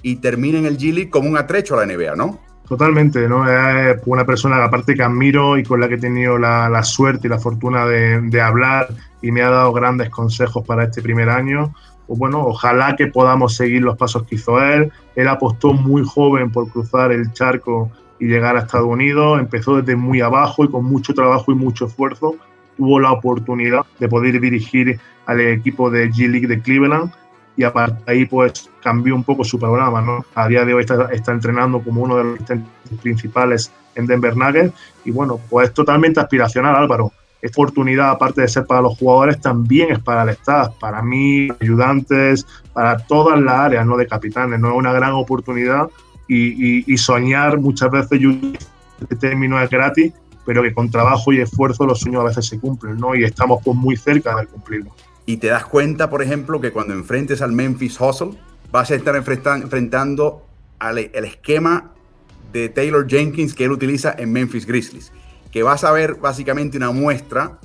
y 0.01 0.15
termina 0.15 0.57
en 0.57 0.65
el 0.65 0.77
G 0.77 0.91
League 0.91 1.09
como 1.11 1.29
un 1.29 1.37
atrecho 1.37 1.75
a 1.77 1.85
la 1.85 1.93
NBA, 1.93 2.15
¿no? 2.15 2.39
Totalmente, 2.67 3.27
¿no? 3.27 3.47
Es 3.47 3.97
una 4.05 4.25
persona 4.25 4.63
aparte 4.63 4.95
que 4.95 5.03
admiro 5.03 5.57
y 5.57 5.63
con 5.63 5.79
la 5.79 5.87
que 5.87 5.95
he 5.95 5.99
tenido 5.99 6.39
la, 6.39 6.83
suerte 6.83 7.27
y 7.27 7.29
la 7.29 7.37
fortuna 7.37 7.85
de, 7.85 8.41
hablar 8.41 8.87
y 9.21 9.31
me 9.31 9.43
ha 9.43 9.49
dado 9.49 9.71
grandes 9.71 10.09
consejos 10.09 10.65
para 10.65 10.85
este 10.85 11.03
primer 11.03 11.29
año. 11.29 11.75
Pues 12.07 12.19
bueno, 12.19 12.45
ojalá 12.45 12.95
que 12.95 13.07
podamos 13.07 13.55
seguir 13.55 13.81
los 13.81 13.97
pasos 13.97 14.23
que 14.23 14.35
hizo 14.35 14.61
él. 14.61 14.91
Él 15.15 15.27
apostó 15.27 15.73
muy 15.73 16.03
joven 16.05 16.51
por 16.51 16.69
cruzar 16.69 17.11
el 17.11 17.31
charco 17.33 17.89
y 18.19 18.25
llegar 18.25 18.55
a 18.55 18.59
Estados 18.59 18.87
Unidos. 18.87 19.39
Empezó 19.39 19.77
desde 19.77 19.95
muy 19.95 20.21
abajo 20.21 20.63
y 20.65 20.69
con 20.69 20.85
mucho 20.85 21.13
trabajo 21.13 21.51
y 21.51 21.55
mucho 21.55 21.85
esfuerzo 21.85 22.35
tuvo 22.77 22.99
la 22.99 23.11
oportunidad 23.11 23.85
de 23.99 24.07
poder 24.07 24.39
dirigir 24.39 24.99
al 25.25 25.39
equipo 25.39 25.89
de 25.89 26.09
G 26.09 26.29
League 26.29 26.47
de 26.47 26.61
Cleveland 26.61 27.11
y 27.55 27.63
a 27.63 27.71
partir 27.71 28.03
de 28.05 28.11
ahí 28.11 28.25
pues 28.25 28.69
cambió 28.81 29.15
un 29.15 29.23
poco 29.23 29.43
su 29.43 29.59
programa, 29.59 30.01
¿no? 30.01 30.25
A 30.33 30.47
día 30.47 30.65
de 30.65 30.73
hoy 30.73 30.81
está, 30.81 31.09
está 31.11 31.31
entrenando 31.31 31.81
como 31.81 32.01
uno 32.01 32.17
de 32.17 32.23
los 32.23 32.39
principales 33.01 33.71
en 33.95 34.07
Denver 34.07 34.35
Nuggets 34.35 34.73
y 35.05 35.11
bueno, 35.11 35.39
pues 35.49 35.69
es 35.69 35.73
totalmente 35.73 36.19
aspiracional 36.19 36.75
Álvaro. 36.75 37.11
Esta 37.43 37.61
oportunidad, 37.61 38.09
aparte 38.09 38.41
de 38.41 38.47
ser 38.47 38.65
para 38.65 38.81
los 38.81 38.97
jugadores, 38.97 39.39
también 39.39 39.91
es 39.91 39.99
para 39.99 40.23
el 40.23 40.29
staff, 40.29 40.73
para 40.79 41.01
mí, 41.01 41.49
ayudantes, 41.59 42.47
para 42.73 42.97
todas 42.97 43.39
las 43.39 43.53
áreas, 43.53 43.85
¿no? 43.85 43.97
De 43.97 44.07
capitanes, 44.07 44.59
¿no? 44.59 44.69
Es 44.69 44.75
una 44.75 44.93
gran 44.93 45.11
oportunidad 45.11 45.89
y, 46.27 46.91
y, 46.91 46.97
soñar 46.97 47.59
muchas 47.59 47.91
veces, 47.91 48.19
yo 48.19 48.31
este 49.01 49.15
término 49.17 49.61
es 49.61 49.69
gratis, 49.69 50.13
pero 50.45 50.63
que 50.63 50.73
con 50.73 50.89
trabajo 50.89 51.31
y 51.33 51.41
esfuerzo 51.41 51.85
los 51.85 51.99
sueños 51.99 52.21
a 52.21 52.25
veces 52.25 52.45
se 52.47 52.59
cumplen, 52.59 52.97
¿no? 52.97 53.13
Y 53.13 53.23
estamos 53.23 53.61
pues 53.63 53.77
muy 53.77 53.97
cerca 53.97 54.35
de 54.37 54.47
cumplirlo 54.47 54.91
y 55.25 55.37
te 55.37 55.47
das 55.47 55.65
cuenta, 55.65 56.09
por 56.09 56.21
ejemplo, 56.21 56.59
que 56.59 56.71
cuando 56.71 56.93
enfrentes 56.93 57.41
al 57.41 57.51
Memphis 57.51 57.99
Hustle, 57.99 58.31
vas 58.71 58.91
a 58.91 58.95
estar 58.95 59.15
enfrentando 59.15 60.45
al 60.79 60.97
el 60.97 61.25
esquema 61.25 61.91
de 62.51 62.69
Taylor 62.69 63.07
Jenkins 63.07 63.53
que 63.53 63.65
él 63.65 63.71
utiliza 63.71 64.13
en 64.17 64.31
Memphis 64.31 64.65
Grizzlies, 64.65 65.11
que 65.53 65.63
vas 65.63 65.83
a 65.83 65.91
ver 65.91 66.15
básicamente 66.15 66.77
una 66.77 66.91
muestra 66.91 67.59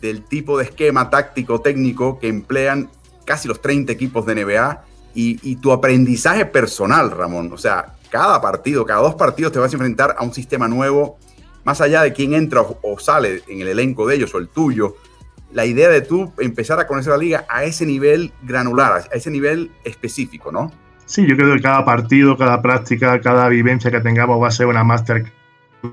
del 0.00 0.24
tipo 0.24 0.56
de 0.58 0.64
esquema 0.64 1.10
táctico 1.10 1.60
técnico 1.60 2.18
que 2.18 2.28
emplean 2.28 2.88
casi 3.26 3.46
los 3.46 3.60
30 3.60 3.92
equipos 3.92 4.24
de 4.26 4.34
NBA 4.34 4.84
y, 5.14 5.56
tu 5.56 5.72
aprendizaje 5.72 6.46
personal, 6.46 7.10
Ramón. 7.10 7.52
O 7.52 7.58
sea, 7.58 7.96
cada 8.08 8.40
partido, 8.40 8.86
cada 8.86 9.02
dos 9.02 9.16
partidos 9.16 9.52
te 9.52 9.58
vas 9.58 9.72
a 9.72 9.76
enfrentar 9.76 10.14
a 10.16 10.22
un 10.22 10.32
sistema 10.32 10.68
nuevo, 10.68 11.18
más 11.64 11.80
allá 11.80 12.02
de 12.02 12.12
quién 12.12 12.34
entra 12.34 12.60
o 12.60 12.98
sale 12.98 13.42
en 13.48 13.60
el 13.60 13.68
elenco 13.68 14.06
de 14.06 14.14
ellos 14.14 14.32
o 14.34 14.38
el 14.38 14.48
tuyo 14.48 14.96
la 15.52 15.64
idea 15.64 15.88
de 15.88 16.02
tú 16.02 16.32
empezar 16.38 16.78
a 16.78 16.86
conocer 16.86 17.10
la 17.12 17.18
liga 17.18 17.46
a 17.48 17.64
ese 17.64 17.86
nivel 17.86 18.32
granular, 18.42 19.08
a 19.10 19.14
ese 19.14 19.30
nivel 19.30 19.70
específico, 19.84 20.52
¿no? 20.52 20.70
Sí, 21.06 21.26
yo 21.26 21.36
creo 21.36 21.54
que 21.54 21.62
cada 21.62 21.84
partido, 21.84 22.36
cada 22.36 22.60
práctica, 22.60 23.20
cada 23.20 23.48
vivencia 23.48 23.90
que 23.90 24.00
tengamos 24.00 24.42
va 24.42 24.48
a 24.48 24.50
ser 24.50 24.66
una 24.66 24.84
máster 24.84 25.32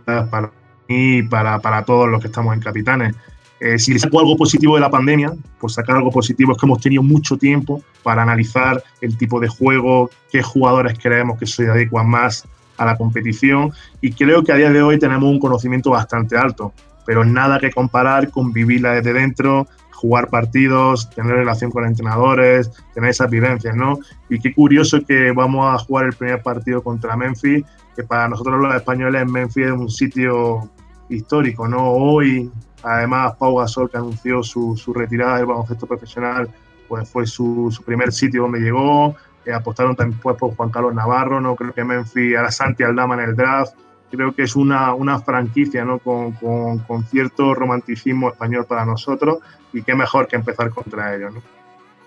para 0.05 0.51
y 0.87 1.23
para, 1.23 1.59
para 1.59 1.83
todos 1.83 2.09
los 2.09 2.21
que 2.21 2.27
estamos 2.27 2.53
en 2.53 2.59
Capitanes. 2.59 3.15
Eh, 3.59 3.79
si 3.79 3.97
saco 3.97 4.19
algo 4.19 4.35
positivo 4.35 4.75
de 4.75 4.81
la 4.81 4.89
pandemia, 4.89 5.33
pues 5.59 5.73
sacar 5.73 5.95
algo 5.95 6.11
positivo 6.11 6.51
es 6.51 6.57
que 6.57 6.65
hemos 6.65 6.81
tenido 6.81 7.01
mucho 7.01 7.37
tiempo 7.37 7.81
para 8.03 8.21
analizar 8.21 8.83
el 9.01 9.17
tipo 9.17 9.39
de 9.39 9.47
juego, 9.47 10.09
qué 10.31 10.43
jugadores 10.43 10.97
creemos 11.01 11.39
que 11.39 11.47
se 11.47 11.69
adecuan 11.69 12.09
más 12.09 12.45
a 12.77 12.85
la 12.85 12.97
competición 12.97 13.71
y 14.01 14.11
creo 14.11 14.43
que 14.43 14.51
a 14.51 14.55
día 14.55 14.69
de 14.69 14.81
hoy 14.81 14.99
tenemos 14.99 15.29
un 15.29 15.39
conocimiento 15.39 15.91
bastante 15.91 16.37
alto 16.37 16.73
pero 17.05 17.23
nada 17.23 17.59
que 17.59 17.71
comparar 17.71 18.29
con 18.31 18.51
vivirla 18.51 18.93
desde 18.93 19.13
dentro, 19.13 19.67
jugar 19.91 20.29
partidos, 20.29 21.09
tener 21.11 21.35
relación 21.35 21.71
con 21.71 21.85
entrenadores, 21.85 22.69
tener 22.93 23.11
esas 23.11 23.29
vivencias, 23.29 23.75
¿no? 23.75 23.99
Y 24.29 24.39
qué 24.39 24.53
curioso 24.53 24.99
que 25.05 25.31
vamos 25.31 25.73
a 25.73 25.83
jugar 25.83 26.05
el 26.05 26.13
primer 26.13 26.41
partido 26.41 26.83
contra 26.83 27.15
Memphis, 27.15 27.63
que 27.95 28.03
para 28.03 28.27
nosotros 28.27 28.59
los 28.59 28.75
españoles 28.75 29.25
Memphis 29.29 29.67
es 29.67 29.71
un 29.71 29.89
sitio 29.89 30.69
histórico, 31.09 31.67
¿no? 31.67 31.91
Hoy, 31.91 32.51
además, 32.83 33.35
Pau 33.37 33.57
Gasol, 33.57 33.89
que 33.89 33.97
anunció 33.97 34.43
su, 34.43 34.75
su 34.75 34.93
retirada 34.93 35.37
del 35.37 35.45
baloncesto 35.45 35.85
profesional, 35.85 36.49
pues 36.87 37.09
fue 37.09 37.25
su, 37.25 37.71
su 37.71 37.83
primer 37.83 38.11
sitio 38.11 38.43
donde 38.43 38.59
llegó, 38.59 39.15
eh, 39.45 39.53
apostaron 39.53 39.95
también 39.95 40.19
pues, 40.21 40.37
por 40.37 40.55
Juan 40.55 40.69
Carlos 40.69 40.93
Navarro, 40.93 41.41
¿no? 41.41 41.55
Creo 41.55 41.73
que 41.73 41.83
Memphis, 41.83 42.37
a 42.37 42.51
Santi 42.51 42.83
Aldama 42.83 43.15
en 43.15 43.29
el 43.29 43.35
draft, 43.35 43.73
creo 44.11 44.33
que 44.33 44.43
es 44.43 44.55
una, 44.55 44.93
una 44.93 45.19
franquicia 45.19 45.83
¿no? 45.83 45.99
Con, 45.99 46.33
con, 46.33 46.79
con, 46.79 47.03
cierto 47.05 47.53
romanticismo 47.53 48.29
español 48.29 48.65
para 48.65 48.85
nosotros 48.85 49.39
y 49.73 49.81
qué 49.81 49.95
mejor 49.95 50.27
que 50.27 50.35
empezar 50.35 50.69
contra 50.69 51.15
ellos. 51.15 51.33
¿no? 51.33 51.41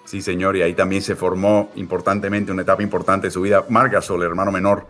Sí, 0.05 0.23
señor, 0.23 0.57
y 0.57 0.63
ahí 0.63 0.75
también 0.75 1.03
se 1.03 1.17
formó 1.17 1.71
importantemente, 1.77 2.51
una 2.51 2.63
etapa 2.63 2.83
importante 2.83 3.27
de 3.27 3.31
su 3.31 3.43
vida, 3.43 3.65
Marc 3.69 3.93
Gasol, 3.93 4.23
hermano 4.23 4.51
menor 4.51 4.87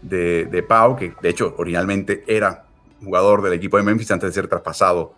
de, 0.00 0.46
de 0.46 0.62
Pau, 0.62 0.96
que 0.96 1.12
de 1.20 1.28
hecho 1.28 1.54
originalmente 1.58 2.24
era 2.26 2.64
jugador 3.02 3.42
del 3.42 3.52
equipo 3.52 3.76
de 3.76 3.82
Memphis 3.82 4.10
antes 4.10 4.28
de 4.28 4.34
ser 4.34 4.48
traspasado 4.48 5.14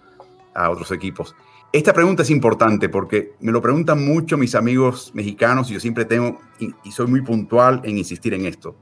a 0.55 0.71
otros 0.71 0.91
equipos. 0.93 1.35
Esta 1.73 1.95
pregunta 1.95 2.23
es 2.23 2.29
importante 2.29 2.91
porque 2.91 3.33
me 3.41 3.51
lo 3.51 3.63
preguntan 3.63 4.05
mucho 4.05 4.37
mis 4.37 4.55
amigos 4.55 5.11
mexicanos 5.15 5.71
y 5.71 5.75
yo 5.75 5.81
siempre 5.81 6.05
tengo, 6.05 6.39
y, 6.59 6.93
soy 6.93 7.07
muy 7.07 7.23
puntual 7.23 7.81
en 7.85 7.97
insistir 7.97 8.35
en 8.35 8.45
esto. 8.45 8.77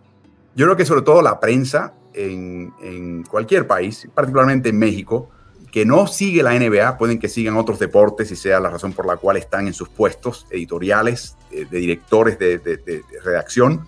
Yo 0.56 0.66
creo 0.66 0.76
que 0.76 0.84
sobre 0.84 1.02
todo 1.02 1.22
la 1.22 1.38
prensa 1.38 1.94
en, 2.12 3.22
cualquier 3.30 3.68
país, 3.68 4.08
particularmente 4.12 4.70
en 4.70 4.78
México, 4.78 5.30
que 5.70 5.86
no 5.86 6.08
sigue 6.08 6.42
la 6.42 6.58
NBA, 6.58 6.98
pueden 6.98 7.20
que 7.20 7.28
sigan 7.28 7.56
otros 7.56 7.78
deportes 7.78 8.32
y 8.32 8.34
sea 8.34 8.58
la 8.58 8.70
razón 8.70 8.92
por 8.92 9.06
la 9.06 9.16
cual 9.16 9.36
están 9.36 9.68
en 9.68 9.72
sus 9.72 9.88
puestos 9.88 10.48
editoriales, 10.50 11.36
de, 11.48 11.64
directores 11.66 12.40
de, 12.40 13.04
redacción, 13.22 13.86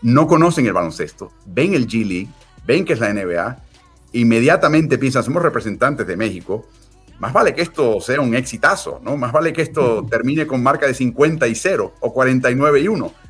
no 0.00 0.26
conocen 0.26 0.64
el 0.64 0.72
baloncesto, 0.72 1.30
ven 1.44 1.74
el 1.74 1.86
G 1.86 2.06
League, 2.06 2.28
ven 2.66 2.86
que 2.86 2.94
es 2.94 3.00
la 3.00 3.12
NBA, 3.12 3.62
inmediatamente 4.12 4.98
piensan, 4.98 5.22
somos 5.22 5.42
representantes 5.42 6.06
de 6.06 6.16
México, 6.16 6.66
más 7.18 7.32
vale 7.32 7.54
que 7.54 7.62
esto 7.62 8.00
sea 8.00 8.20
un 8.20 8.34
exitazo, 8.34 9.00
¿no? 9.04 9.16
Más 9.16 9.30
vale 9.30 9.52
que 9.52 9.62
esto 9.62 10.06
termine 10.10 10.46
con 10.46 10.62
marca 10.62 10.86
de 10.86 10.94
50 10.94 11.46
y 11.48 11.54
0 11.54 11.94
o 12.00 12.12
49 12.12 12.80
y 12.80 12.88
1. 12.88 13.14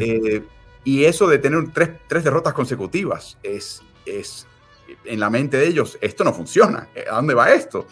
Eh, 0.00 0.42
y 0.84 1.04
eso 1.04 1.28
de 1.28 1.36
tener 1.36 1.70
tres, 1.70 1.90
tres 2.06 2.24
derrotas 2.24 2.54
consecutivas 2.54 3.36
es, 3.42 3.82
es, 4.06 4.46
en 5.04 5.20
la 5.20 5.28
mente 5.28 5.58
de 5.58 5.66
ellos, 5.66 5.98
esto 6.00 6.24
no 6.24 6.32
funciona. 6.32 6.88
¿A 7.10 7.16
dónde 7.16 7.34
va 7.34 7.52
esto? 7.52 7.86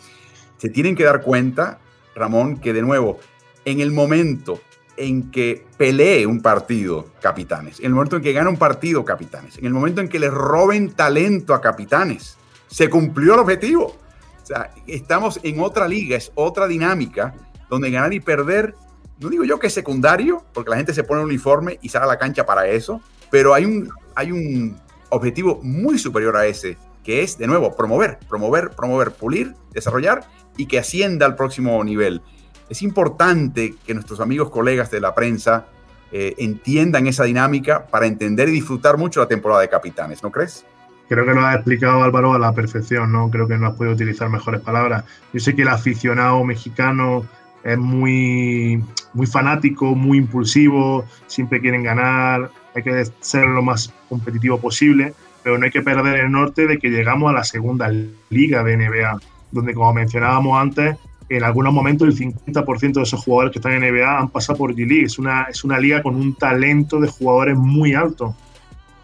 Se 0.57 0.71
tienen 0.71 0.97
que 0.97 1.05
dar 1.05 1.21
cuenta, 1.21 1.79
Ramón, 2.15 2.57
que 2.57 2.73
de 2.73 2.81
nuevo, 2.81 3.19
en 3.67 3.81
el 3.81 3.93
momento 3.93 4.63
en 4.97 5.31
que 5.31 5.67
pelee 5.77 6.27
un 6.27 6.41
partido 6.41 7.07
Capitanes, 7.21 7.81
en 7.81 7.87
el 7.87 7.93
momento 7.93 8.17
en 8.17 8.23
que 8.23 8.33
gana 8.33 8.51
un 8.51 8.57
partido 8.57 9.05
Capitanes, 9.05 9.59
en 9.59 9.67
el 9.67 9.73
momento 9.73 10.01
en 10.01 10.09
que 10.09 10.19
le 10.19 10.31
roben 10.31 10.93
talento 10.93 11.55
a 11.55 11.61
Capitanes, 11.61 12.37
se 12.69 12.89
cumplió 12.89 13.35
el 13.35 13.41
objetivo. 13.41 13.97
O 14.43 14.47
sea, 14.47 14.73
estamos 14.87 15.41
en 15.43 15.61
otra 15.61 15.89
liga, 15.89 16.17
es 16.17 16.33
otra 16.35 16.67
dinámica 16.67 17.35
donde 17.71 17.91
ganar 17.91 18.13
y 18.13 18.21
perder, 18.21 18.75
no 19.19 19.31
digo 19.31 19.45
yo 19.45 19.59
que 19.59 19.69
es 19.69 19.75
secundario, 19.75 20.45
porque 20.53 20.71
la 20.71 20.77
gente 20.77 20.93
se 20.93 21.05
pone 21.05 21.23
un 21.23 21.29
uniforme 21.29 21.79
y 21.83 21.89
sale 21.89 22.05
a 22.05 22.09
la 22.09 22.19
cancha 22.19 22.45
para 22.45 22.67
eso, 22.67 23.01
pero 23.31 23.55
hay 23.55 23.65
un, 23.65 23.91
hay 24.15 24.33
un 24.33 24.77
objetivo 25.09 25.61
muy 25.63 25.99
superior 25.99 26.37
a 26.37 26.47
ese, 26.47 26.77
que 27.03 27.23
es, 27.23 27.39
de 27.39 27.47
nuevo, 27.47 27.75
promover, 27.75 28.19
promover, 28.29 28.71
promover, 28.71 29.13
pulir, 29.13 29.55
desarrollar 29.73 30.27
y 30.57 30.67
que 30.67 30.79
ascienda 30.79 31.27
al 31.27 31.37
próximo 31.37 31.83
nivel. 31.85 32.23
Es 32.69 32.83
importante 32.83 33.75
que 33.87 33.95
nuestros 33.95 34.21
amigos, 34.21 34.51
colegas 34.51 34.91
de 34.91 35.01
la 35.01 35.15
prensa 35.15 35.67
eh, 36.13 36.35
entiendan 36.39 37.07
esa 37.07 37.25
dinámica 37.25 37.87
para 37.87 38.07
entender 38.07 38.49
y 38.49 38.53
disfrutar 38.53 38.97
mucho 38.97 39.21
la 39.21 39.29
temporada 39.29 39.61
de 39.61 39.69
capitanes, 39.69 40.23
¿no 40.23 40.31
crees? 40.31 40.65
Creo 41.09 41.27
que 41.27 41.35
lo 41.35 41.45
ha 41.45 41.55
explicado 41.55 42.03
Álvaro 42.03 42.33
a 42.33 42.39
la 42.39 42.53
perfección, 42.53 43.13
¿no? 43.13 43.31
Creo 43.31 43.47
que 43.47 43.59
no 43.59 43.67
has 43.67 43.75
podido 43.75 43.95
utilizar 43.95 44.31
mejores 44.31 44.61
palabras. 44.61 45.05
Yo 45.33 45.41
sé 45.41 45.55
que 45.55 45.63
el 45.63 45.69
aficionado 45.69 46.43
mexicano 46.45 47.27
es 47.63 47.79
muy, 47.79 48.83
muy 49.13 49.27
fanático, 49.27 49.95
muy 49.95 50.19
impulsivo, 50.19 51.05
siempre 51.27 51.61
quieren 51.61 51.83
ganar, 51.83 52.51
hay 52.75 52.83
que 52.83 53.05
ser 53.21 53.47
lo 53.47 53.63
más 53.63 53.93
competitivo 54.09 54.59
posible, 54.61 55.15
pero 55.43 55.59
no 55.59 55.65
hay 55.65 55.71
que 55.71 55.83
perder 55.83 56.21
el 56.21 56.31
norte 56.31 56.67
de 56.67 56.79
que 56.79 56.91
llegamos 56.91 57.31
a 57.31 57.35
la 57.35 57.45
segunda 57.45 57.91
liga 58.31 58.63
de 58.65 58.77
NBA, 58.77 59.19
donde 59.51 59.75
como 59.75 59.93
mencionábamos 59.93 60.61
antes, 60.61 60.97
en 61.29 61.43
algunos 61.43 61.73
momentos 61.73 62.09
el 62.09 62.17
50% 62.17 62.95
de 62.95 63.03
esos 63.03 63.23
jugadores 63.25 63.53
que 63.53 63.59
están 63.59 63.73
en 63.73 63.95
NBA 63.95 64.19
han 64.19 64.29
pasado 64.29 64.59
por 64.59 64.75
G-League. 64.75 65.05
Es 65.05 65.19
una, 65.19 65.45
es 65.45 65.65
una 65.65 65.79
liga 65.79 66.03
con 66.03 66.17
un 66.17 66.35
talento 66.35 67.01
de 67.01 67.09
jugadores 67.09 67.57
muy 67.57 67.95
alto. 67.95 68.35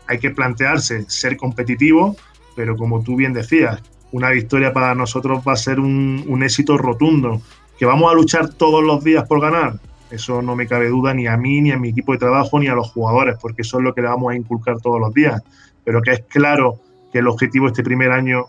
Hay 0.06 0.18
que 0.18 0.30
plantearse 0.30 1.04
ser 1.08 1.36
competitivo, 1.36 2.16
pero 2.56 2.76
como 2.76 3.02
tú 3.02 3.16
bien 3.16 3.32
decías, 3.32 3.82
una 4.12 4.30
victoria 4.30 4.72
para 4.72 4.94
nosotros 4.94 5.42
va 5.46 5.52
a 5.52 5.56
ser 5.56 5.80
un, 5.80 6.24
un 6.28 6.42
éxito 6.42 6.76
rotundo. 6.76 7.40
¿Que 7.78 7.86
vamos 7.86 8.10
a 8.10 8.14
luchar 8.14 8.50
todos 8.50 8.84
los 8.84 9.02
días 9.02 9.26
por 9.26 9.40
ganar? 9.40 9.80
Eso 10.10 10.42
no 10.42 10.56
me 10.56 10.66
cabe 10.66 10.88
duda 10.88 11.14
ni 11.14 11.26
a 11.26 11.36
mí, 11.36 11.60
ni 11.62 11.70
a 11.70 11.78
mi 11.78 11.90
equipo 11.90 12.12
de 12.12 12.18
trabajo, 12.18 12.58
ni 12.58 12.66
a 12.66 12.74
los 12.74 12.90
jugadores, 12.90 13.36
porque 13.40 13.62
eso 13.62 13.78
es 13.78 13.84
lo 13.84 13.94
que 13.94 14.02
le 14.02 14.08
vamos 14.08 14.32
a 14.32 14.36
inculcar 14.36 14.78
todos 14.80 15.00
los 15.00 15.14
días. 15.14 15.40
Pero 15.84 16.02
que 16.02 16.10
es 16.10 16.24
claro 16.28 16.80
que 17.12 17.20
el 17.20 17.28
objetivo 17.28 17.68
este 17.68 17.82
primer 17.82 18.10
año, 18.10 18.46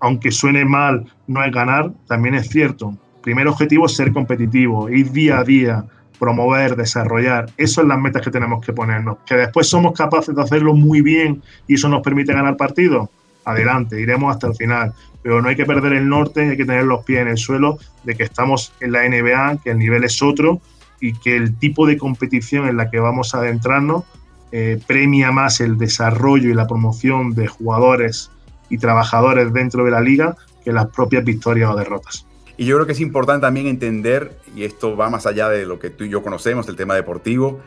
aunque 0.00 0.32
suene 0.32 0.64
mal, 0.64 1.12
no 1.28 1.44
es 1.44 1.52
ganar, 1.52 1.92
también 2.08 2.34
es 2.34 2.48
cierto 2.48 2.96
primer 3.22 3.48
objetivo 3.48 3.86
es 3.86 3.94
ser 3.94 4.12
competitivo, 4.12 4.90
ir 4.90 5.10
día 5.12 5.38
a 5.38 5.44
día, 5.44 5.84
promover, 6.18 6.76
desarrollar. 6.76 7.50
Eso 7.56 7.80
son 7.80 7.88
las 7.88 7.98
metas 7.98 8.22
que 8.22 8.30
tenemos 8.30 8.64
que 8.64 8.72
ponernos. 8.72 9.18
Que 9.26 9.34
después 9.34 9.68
somos 9.68 9.92
capaces 9.92 10.34
de 10.34 10.42
hacerlo 10.42 10.74
muy 10.74 11.00
bien 11.00 11.42
y 11.66 11.74
eso 11.74 11.88
nos 11.88 12.02
permite 12.02 12.32
ganar 12.32 12.56
partidos. 12.56 13.08
Adelante, 13.44 14.00
iremos 14.00 14.32
hasta 14.32 14.46
el 14.46 14.54
final. 14.54 14.92
Pero 15.22 15.42
no 15.42 15.48
hay 15.48 15.56
que 15.56 15.64
perder 15.64 15.94
el 15.94 16.08
norte, 16.08 16.50
hay 16.50 16.56
que 16.56 16.64
tener 16.64 16.84
los 16.84 17.04
pies 17.04 17.22
en 17.22 17.28
el 17.28 17.38
suelo 17.38 17.78
de 18.04 18.14
que 18.14 18.22
estamos 18.24 18.72
en 18.80 18.92
la 18.92 19.08
NBA, 19.08 19.62
que 19.64 19.70
el 19.70 19.78
nivel 19.78 20.04
es 20.04 20.22
otro 20.22 20.60
y 21.00 21.12
que 21.12 21.36
el 21.36 21.56
tipo 21.58 21.86
de 21.86 21.98
competición 21.98 22.68
en 22.68 22.76
la 22.76 22.88
que 22.88 23.00
vamos 23.00 23.34
a 23.34 23.38
adentrarnos 23.38 24.04
eh, 24.52 24.78
premia 24.86 25.32
más 25.32 25.60
el 25.60 25.78
desarrollo 25.78 26.50
y 26.50 26.54
la 26.54 26.66
promoción 26.66 27.34
de 27.34 27.48
jugadores 27.48 28.30
y 28.68 28.78
trabajadores 28.78 29.52
dentro 29.52 29.84
de 29.84 29.90
la 29.90 30.00
liga 30.00 30.36
que 30.64 30.72
las 30.72 30.86
propias 30.86 31.24
victorias 31.24 31.70
o 31.70 31.76
derrotas. 31.76 32.26
Y 32.56 32.66
yo 32.66 32.76
creo 32.76 32.86
que 32.86 32.92
es 32.92 33.00
importante 33.00 33.42
también 33.42 33.66
entender, 33.66 34.36
y 34.54 34.64
esto 34.64 34.96
va 34.96 35.08
más 35.10 35.26
allá 35.26 35.48
de 35.48 35.64
lo 35.64 35.78
que 35.78 35.90
tú 35.90 36.04
y 36.04 36.08
yo 36.08 36.22
conocemos, 36.22 36.68
el 36.68 36.76
tema 36.76 36.94
deportivo, 36.94 37.60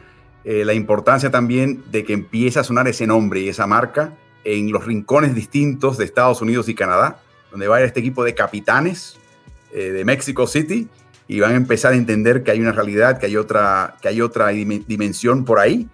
eh, 0.43 0.63
la 0.63 0.73
importancia 0.73 1.31
también 1.31 1.83
de 1.91 2.03
que 2.03 2.13
empiece 2.13 2.59
a 2.59 2.63
sonar 2.63 2.87
ese 2.87 3.07
nombre 3.07 3.39
y 3.39 3.49
esa 3.49 3.65
marca 3.65 4.13
en 4.43 4.71
los 4.71 4.85
rincones 4.85 5.33
distintos 5.33 5.97
de 5.97 6.05
Estados 6.05 6.41
Unidos 6.41 6.69
y 6.69 6.75
Canadá, 6.75 7.19
donde 7.49 7.67
va 7.67 7.77
a 7.77 7.79
ir 7.79 7.87
este 7.87 7.99
equipo 7.99 8.23
de 8.23 8.35
capitanes 8.35 9.17
eh, 9.73 9.91
de 9.91 10.05
Mexico 10.05 10.45
City 10.45 10.87
y 11.27 11.39
van 11.39 11.53
a 11.53 11.55
empezar 11.55 11.93
a 11.93 11.95
entender 11.95 12.43
que 12.43 12.51
hay 12.51 12.61
una 12.61 12.71
realidad, 12.71 13.17
que 13.17 13.25
hay 13.25 13.37
otra, 13.37 13.95
que 14.01 14.07
hay 14.07 14.21
otra 14.21 14.49
dimensión 14.49 15.45
por 15.45 15.59
ahí 15.59 15.89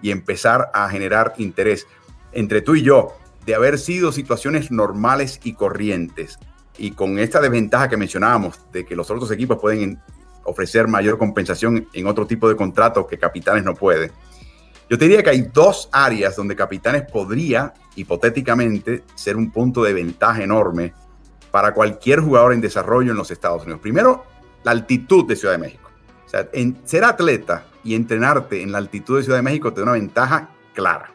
y 0.00 0.12
empezar 0.12 0.70
a 0.72 0.88
generar 0.88 1.34
interés 1.38 1.88
entre 2.32 2.62
tú 2.62 2.76
y 2.76 2.82
yo 2.82 3.16
de 3.44 3.56
haber 3.56 3.78
sido 3.78 4.12
situaciones 4.12 4.70
normales 4.70 5.40
y 5.42 5.54
corrientes 5.54 6.38
y 6.78 6.90
con 6.92 7.18
esta 7.18 7.40
desventaja 7.40 7.88
que 7.88 7.96
mencionábamos 7.96 8.60
de 8.72 8.84
que 8.84 8.96
los 8.96 9.10
otros 9.10 9.30
equipos 9.30 9.58
pueden 9.58 10.00
ofrecer 10.44 10.86
mayor 10.88 11.18
compensación 11.18 11.88
en 11.92 12.06
otro 12.06 12.26
tipo 12.26 12.48
de 12.48 12.56
contratos 12.56 13.06
que 13.06 13.18
Capitanes 13.18 13.64
no 13.64 13.74
puede. 13.74 14.12
Yo 14.88 14.96
te 14.96 15.06
diría 15.06 15.22
que 15.22 15.30
hay 15.30 15.42
dos 15.52 15.88
áreas 15.90 16.36
donde 16.36 16.54
Capitanes 16.54 17.02
podría, 17.10 17.74
hipotéticamente, 17.96 19.02
ser 19.16 19.36
un 19.36 19.50
punto 19.50 19.82
de 19.82 19.92
ventaja 19.92 20.42
enorme 20.42 20.94
para 21.50 21.74
cualquier 21.74 22.20
jugador 22.20 22.52
en 22.52 22.60
desarrollo 22.60 23.10
en 23.10 23.16
los 23.16 23.30
Estados 23.30 23.62
Unidos. 23.62 23.80
Primero, 23.80 24.24
la 24.62 24.70
altitud 24.70 25.26
de 25.26 25.34
Ciudad 25.34 25.54
de 25.54 25.58
México. 25.58 25.90
O 26.24 26.28
sea, 26.28 26.48
ser 26.84 27.04
atleta 27.04 27.66
y 27.82 27.94
entrenarte 27.94 28.62
en 28.62 28.72
la 28.72 28.78
altitud 28.78 29.16
de 29.16 29.24
Ciudad 29.24 29.38
de 29.38 29.42
México 29.42 29.72
te 29.72 29.80
da 29.80 29.84
una 29.84 29.92
ventaja 29.92 30.50
clara. 30.74 31.12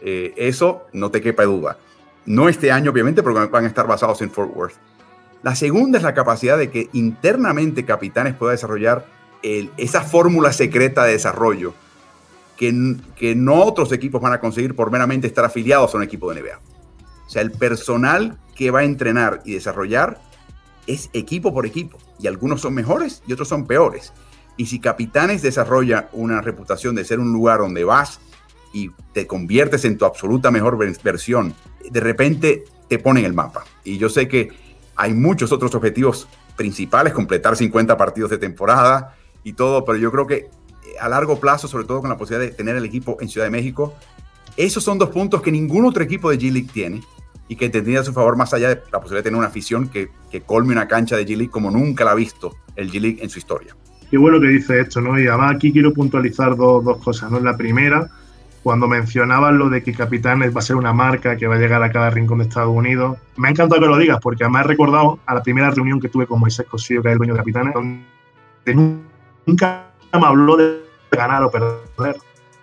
Eh, 0.00 0.32
eso 0.36 0.86
no 0.92 1.10
te 1.10 1.20
quepa 1.20 1.44
duda. 1.44 1.78
No 2.26 2.48
este 2.48 2.70
año, 2.70 2.90
obviamente, 2.90 3.22
porque 3.22 3.46
van 3.46 3.64
a 3.64 3.68
estar 3.68 3.86
basados 3.86 4.20
en 4.22 4.30
Fort 4.30 4.54
Worth. 4.54 4.74
La 5.42 5.54
segunda 5.54 5.98
es 5.98 6.04
la 6.04 6.14
capacidad 6.14 6.58
de 6.58 6.70
que 6.70 6.90
internamente 6.92 7.84
Capitanes 7.84 8.34
pueda 8.34 8.52
desarrollar 8.52 9.06
esa 9.42 10.02
fórmula 10.02 10.52
secreta 10.52 11.04
de 11.04 11.12
desarrollo 11.12 11.72
que, 12.58 12.96
que 13.16 13.34
no 13.34 13.62
otros 13.62 13.90
equipos 13.92 14.20
van 14.20 14.34
a 14.34 14.40
conseguir 14.40 14.76
por 14.76 14.90
meramente 14.90 15.26
estar 15.26 15.46
afiliados 15.46 15.94
a 15.94 15.96
un 15.96 16.02
equipo 16.02 16.30
de 16.30 16.42
NBA. 16.42 16.58
O 17.26 17.30
sea, 17.30 17.40
el 17.40 17.52
personal 17.52 18.38
que 18.54 18.70
va 18.70 18.80
a 18.80 18.84
entrenar 18.84 19.40
y 19.46 19.54
desarrollar 19.54 20.20
es 20.86 21.08
equipo 21.14 21.54
por 21.54 21.64
equipo. 21.64 21.96
Y 22.18 22.26
algunos 22.26 22.60
son 22.60 22.74
mejores 22.74 23.22
y 23.26 23.32
otros 23.32 23.48
son 23.48 23.66
peores. 23.66 24.12
Y 24.58 24.66
si 24.66 24.78
Capitanes 24.78 25.40
desarrolla 25.40 26.10
una 26.12 26.42
reputación 26.42 26.94
de 26.94 27.04
ser 27.06 27.18
un 27.18 27.32
lugar 27.32 27.60
donde 27.60 27.84
vas 27.84 28.20
y 28.72 28.90
te 29.12 29.26
conviertes 29.26 29.84
en 29.84 29.98
tu 29.98 30.04
absoluta 30.04 30.50
mejor 30.50 30.78
versión, 31.02 31.54
de 31.90 32.00
repente 32.00 32.64
te 32.88 32.98
ponen 32.98 33.24
el 33.24 33.34
mapa. 33.34 33.64
Y 33.84 33.98
yo 33.98 34.08
sé 34.08 34.28
que 34.28 34.50
hay 34.96 35.14
muchos 35.14 35.52
otros 35.52 35.74
objetivos 35.74 36.28
principales, 36.56 37.12
completar 37.12 37.56
50 37.56 37.96
partidos 37.96 38.30
de 38.30 38.38
temporada 38.38 39.16
y 39.44 39.54
todo, 39.54 39.84
pero 39.84 39.98
yo 39.98 40.10
creo 40.10 40.26
que 40.26 40.34
eh, 40.34 40.48
a 41.00 41.08
largo 41.08 41.40
plazo, 41.40 41.68
sobre 41.68 41.84
todo 41.84 42.00
con 42.00 42.10
la 42.10 42.18
posibilidad 42.18 42.50
de 42.50 42.56
tener 42.56 42.76
el 42.76 42.84
equipo 42.84 43.16
en 43.20 43.28
Ciudad 43.28 43.46
de 43.46 43.50
México, 43.50 43.94
esos 44.56 44.84
son 44.84 44.98
dos 44.98 45.10
puntos 45.10 45.40
que 45.42 45.50
ningún 45.50 45.86
otro 45.86 46.02
equipo 46.02 46.30
de 46.30 46.38
G-League 46.38 46.68
tiene 46.72 47.00
y 47.48 47.56
que 47.56 47.68
tendría 47.68 48.00
a 48.00 48.04
su 48.04 48.12
favor 48.12 48.36
más 48.36 48.52
allá 48.52 48.68
de 48.68 48.82
la 48.92 49.00
posibilidad 49.00 49.20
de 49.20 49.22
tener 49.22 49.38
una 49.38 49.48
afición 49.48 49.88
que, 49.88 50.10
que 50.30 50.42
colme 50.42 50.72
una 50.72 50.86
cancha 50.86 51.16
de 51.16 51.24
G-League 51.26 51.50
como 51.50 51.70
nunca 51.70 52.04
la 52.04 52.12
ha 52.12 52.14
visto 52.14 52.54
el 52.76 52.92
G-League 52.92 53.22
en 53.22 53.30
su 53.30 53.38
historia. 53.38 53.74
Qué 54.10 54.18
bueno 54.18 54.40
que 54.40 54.48
dice 54.48 54.80
esto, 54.80 55.00
¿no? 55.00 55.18
Y 55.18 55.28
además 55.28 55.54
aquí 55.56 55.72
quiero 55.72 55.92
puntualizar 55.92 56.56
dos, 56.56 56.84
dos 56.84 56.98
cosas, 56.98 57.30
¿no? 57.30 57.38
La 57.40 57.56
primera, 57.56 58.10
cuando 58.62 58.88
mencionabas 58.88 59.54
lo 59.54 59.70
de 59.70 59.82
que 59.82 59.92
Capitanes 59.92 60.54
va 60.54 60.58
a 60.58 60.62
ser 60.62 60.76
una 60.76 60.92
marca 60.92 61.36
que 61.36 61.46
va 61.46 61.54
a 61.54 61.58
llegar 61.58 61.82
a 61.82 61.90
cada 61.90 62.10
rincón 62.10 62.38
de 62.38 62.44
Estados 62.44 62.74
Unidos, 62.74 63.18
me 63.36 63.48
ha 63.48 63.50
encantado 63.50 63.80
que 63.80 63.86
lo 63.86 63.96
digas, 63.96 64.18
porque 64.22 64.44
además 64.44 64.64
he 64.64 64.68
recordado 64.68 65.18
a 65.26 65.34
la 65.34 65.42
primera 65.42 65.70
reunión 65.70 66.00
que 66.00 66.08
tuve 66.08 66.26
con 66.26 66.40
Moisés 66.40 66.66
Cosillo, 66.66 67.02
que 67.02 67.08
es 67.08 67.12
el 67.12 67.18
dueño 67.18 67.34
de 67.34 67.38
Capitanes, 67.38 67.74
donde 67.74 69.02
nunca 69.46 69.86
me 70.12 70.26
habló 70.26 70.56
de 70.56 70.80
ganar 71.10 71.42
o 71.42 71.50
perder. 71.50 72.16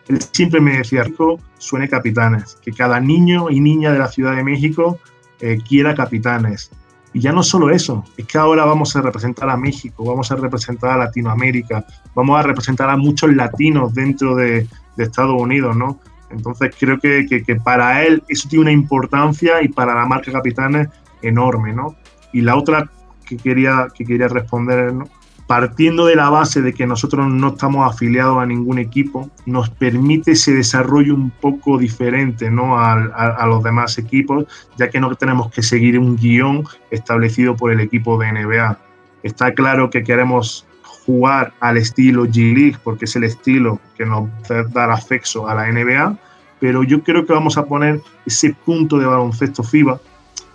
Él 0.07 0.21
siempre 0.31 0.61
me 0.61 0.77
decía, 0.77 1.03
Rico, 1.03 1.39
suene 1.57 1.89
Capitanes, 1.89 2.57
que 2.61 2.71
cada 2.71 2.99
niño 2.99 3.49
y 3.49 3.59
niña 3.59 3.91
de 3.91 3.99
la 3.99 4.07
Ciudad 4.07 4.35
de 4.35 4.43
México 4.43 4.99
eh, 5.39 5.57
quiera 5.67 5.95
Capitanes. 5.95 6.71
Y 7.17 7.19
ya 7.19 7.31
no 7.31 7.41
solo 7.41 7.71
eso, 7.71 8.05
es 8.15 8.27
que 8.27 8.37
ahora 8.37 8.63
vamos 8.63 8.95
a 8.95 9.01
representar 9.01 9.49
a 9.49 9.57
México, 9.57 10.05
vamos 10.05 10.31
a 10.31 10.35
representar 10.35 10.91
a 10.91 10.97
Latinoamérica, 10.97 11.83
vamos 12.13 12.39
a 12.39 12.43
representar 12.43 12.91
a 12.91 12.95
muchos 12.95 13.33
latinos 13.33 13.91
dentro 13.95 14.35
de, 14.35 14.67
Estados 14.99 15.41
Unidos, 15.41 15.75
¿no? 15.75 15.99
Entonces 16.29 16.75
creo 16.79 16.99
que, 16.99 17.25
que, 17.25 17.55
para 17.55 18.03
él 18.03 18.21
eso 18.27 18.47
tiene 18.47 18.65
una 18.65 18.71
importancia 18.71 19.63
y 19.63 19.67
para 19.67 19.95
la 19.95 20.05
marca 20.05 20.31
Capitanes 20.31 20.89
enorme, 21.23 21.73
¿no? 21.73 21.95
Y 22.33 22.41
la 22.41 22.55
otra 22.55 22.87
que 23.25 23.37
quería, 23.37 23.87
que 23.95 24.05
quería 24.05 24.27
responder, 24.27 24.93
¿no? 24.93 25.05
Partiendo 25.47 26.05
de 26.05 26.17
la 26.17 26.29
base 26.29 26.61
de 26.61 26.73
que 26.73 26.85
nosotros 26.85 27.25
no 27.27 27.49
estamos 27.49 27.89
afiliados 27.89 28.37
a 28.37 28.45
ningún 28.45 28.79
equipo, 28.79 29.31
nos 29.45 29.69
permite 29.69 30.31
ese 30.31 30.53
desarrollo 30.53 31.15
un 31.15 31.31
poco 31.31 31.77
diferente 31.77 32.51
¿no? 32.51 32.77
a, 32.77 32.93
a, 32.93 33.47
los 33.47 33.63
demás 33.63 33.97
equipos, 33.97 34.45
ya 34.77 34.89
que 34.89 34.99
no 34.99 35.15
tenemos 35.15 35.49
que 35.49 35.63
seguir 35.63 35.97
un 35.97 36.17
guion 36.17 36.65
establecido 36.91 37.55
por 37.55 37.71
el 37.71 37.79
equipo 37.79 38.17
de 38.19 38.33
NBA. 38.33 38.77
Está 39.23 39.53
claro 39.53 39.89
que 39.89 40.03
queremos 40.03 40.67
jugar 41.05 41.53
al 41.61 41.77
estilo 41.77 42.25
G-League, 42.25 42.77
porque 42.83 43.05
es 43.05 43.15
el 43.15 43.23
estilo 43.23 43.79
que 43.95 44.05
nos 44.05 44.29
da 44.73 44.93
acceso 44.93 45.47
a 45.47 45.55
la 45.55 45.71
NBA, 45.71 46.17
pero 46.59 46.83
yo 46.83 47.01
creo 47.03 47.25
que 47.25 47.31
vamos 47.31 47.57
a 47.57 47.65
poner 47.65 48.01
ese 48.25 48.53
punto 48.65 48.97
de 48.97 49.05
baloncesto 49.05 49.63
FIBA, 49.63 49.99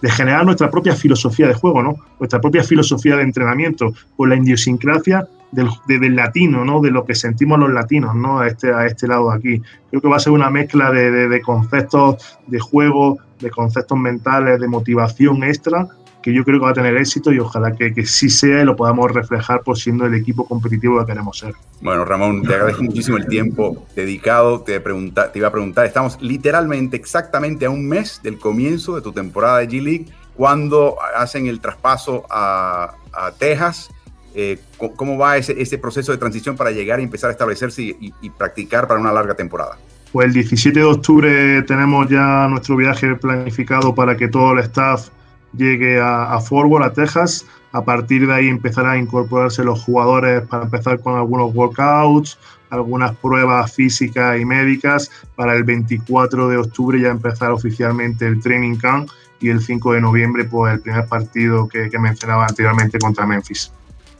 de 0.03 0.11
generar 0.11 0.45
nuestra 0.45 0.71
propia 0.71 0.95
filosofía 0.95 1.47
de 1.47 1.55
juego, 1.55 1.83
¿no? 1.83 1.97
Nuestra 2.19 2.41
propia 2.41 2.65
filosofía 2.65 3.17
de 3.17 3.23
entrenamiento, 3.23 3.95
con 4.17 4.29
la 4.29 4.37
idiosincrasia 4.37 5.27
del, 5.53 5.69
del, 5.87 6.17
latino, 6.17 6.65
¿no? 6.65 6.81
De 6.81 6.91
lo 6.91 7.05
que 7.05 7.15
sentimos 7.15 7.59
los 7.59 7.71
latinos, 7.71 8.15
¿no? 8.15 8.41
A 8.41 8.49
este, 8.49 8.75
a 8.75 8.85
este 8.85 9.07
lado 9.07 9.31
de 9.31 9.37
aquí. 9.37 9.63
Creo 9.91 10.03
que 10.03 10.09
va 10.09 10.17
a 10.17 10.21
ser 10.21 10.33
una 10.33 10.51
mezcla 10.51 10.91
de, 10.91 11.11
de, 11.11 11.29
de 11.29 11.41
conceptos 11.41 12.39
de 12.49 12.59
juego, 12.59 13.19
de 13.41 13.51
conceptos 13.51 13.97
mentales, 13.97 14.61
de 14.61 14.67
motivación 14.67 15.45
extra, 15.45 15.87
que 16.23 16.33
yo 16.33 16.45
creo 16.45 16.59
que 16.59 16.65
va 16.65 16.71
a 16.71 16.75
tener 16.75 16.97
éxito 16.97 17.33
y 17.33 17.39
ojalá 17.39 17.75
que, 17.75 17.93
que 17.93 18.07
sí 18.07 18.31
sea 18.31 18.63
y 18.63 18.65
lo 18.65 18.77
podamos 18.77 19.11
reflejar 19.11 19.63
por 19.63 19.77
siendo 19.77 20.07
el 20.07 20.15
equipo 20.15 20.47
competitivo 20.47 21.01
que 21.01 21.07
queremos 21.07 21.39
ser. 21.39 21.55
Bueno, 21.81 22.05
Ramón, 22.05 22.43
te 22.43 22.55
agradezco 22.55 22.85
muchísimo 22.85 23.17
el 23.17 23.27
tiempo 23.27 23.87
dedicado. 23.95 24.61
Te, 24.61 24.81
pregunta, 24.81 25.33
te 25.33 25.41
iba 25.41 25.49
a 25.49 25.53
preguntar, 25.53 25.85
estamos 25.85 26.21
literalmente 26.21 26.97
exactamente 26.97 27.67
a 27.67 27.71
un 27.71 27.87
mes 27.87 28.21
del 28.23 28.39
comienzo 28.39 28.95
de 28.95 29.03
tu 29.03 29.13
temporada 29.13 29.59
de 29.59 29.69
G-League, 29.69 30.07
cuando 30.37 30.97
hacen 31.17 31.47
el 31.47 31.61
traspaso 31.61 32.25
a, 32.31 32.95
a 33.13 33.33
Texas. 33.33 33.91
Eh, 34.35 34.59
¿Cómo 34.97 35.19
va 35.19 35.37
ese, 35.37 35.61
ese, 35.61 35.77
proceso 35.77 36.11
de 36.11 36.17
transición 36.17 36.57
para 36.57 36.71
llegar 36.71 37.01
y 37.01 37.03
empezar 37.03 37.29
a 37.29 37.33
establecerse 37.33 37.83
y, 37.83 38.15
y 38.23 38.31
practicar 38.31 38.89
para 38.89 38.99
una 38.99 39.13
larga 39.13 39.35
temporada? 39.35 39.77
Pues 40.11 40.27
el 40.27 40.33
17 40.33 40.79
de 40.79 40.85
octubre 40.85 41.63
tenemos 41.63 42.09
ya 42.09 42.47
nuestro 42.49 42.77
viaje 42.77 43.15
planificado 43.17 43.95
para 43.95 44.17
que 44.17 44.29
todo 44.29 44.53
el 44.53 44.61
staff 44.61 45.11
llegue 45.57 46.01
a, 46.01 46.35
a 46.35 46.41
Forward, 46.41 46.85
a 46.85 46.93
Texas. 46.93 47.47
A 47.73 47.85
partir 47.85 48.27
de 48.27 48.35
ahí 48.35 48.49
empezarán 48.49 48.93
a 48.93 48.99
incorporarse 48.99 49.65
los 49.65 49.83
jugadores 49.83 50.43
para 50.43 50.65
empezar 50.65 51.01
con 51.01 51.17
algunos 51.17 51.55
workouts, 51.55 52.39
algunas 52.71 53.17
pruebas 53.17 53.73
físicas 53.73 54.39
y 54.39 54.45
médicas. 54.45 55.11
Para 55.37 55.55
el 55.55 55.65
24 55.65 56.49
de 56.49 56.59
octubre 56.59 57.01
ya 57.01 57.09
empezar 57.09 57.51
oficialmente 57.51 58.27
el 58.27 58.41
training 58.41 58.77
camp 58.77 59.09
y 59.41 59.49
el 59.49 59.61
5 59.61 59.95
de 59.95 60.01
noviembre 60.01 60.45
pues 60.45 60.75
el 60.75 60.81
primer 60.81 61.07
partido 61.07 61.67
que, 61.67 61.91
que 61.91 61.99
mencionaba 61.99 62.47
anteriormente 62.47 62.99
contra 62.99 63.27
Memphis. 63.27 63.73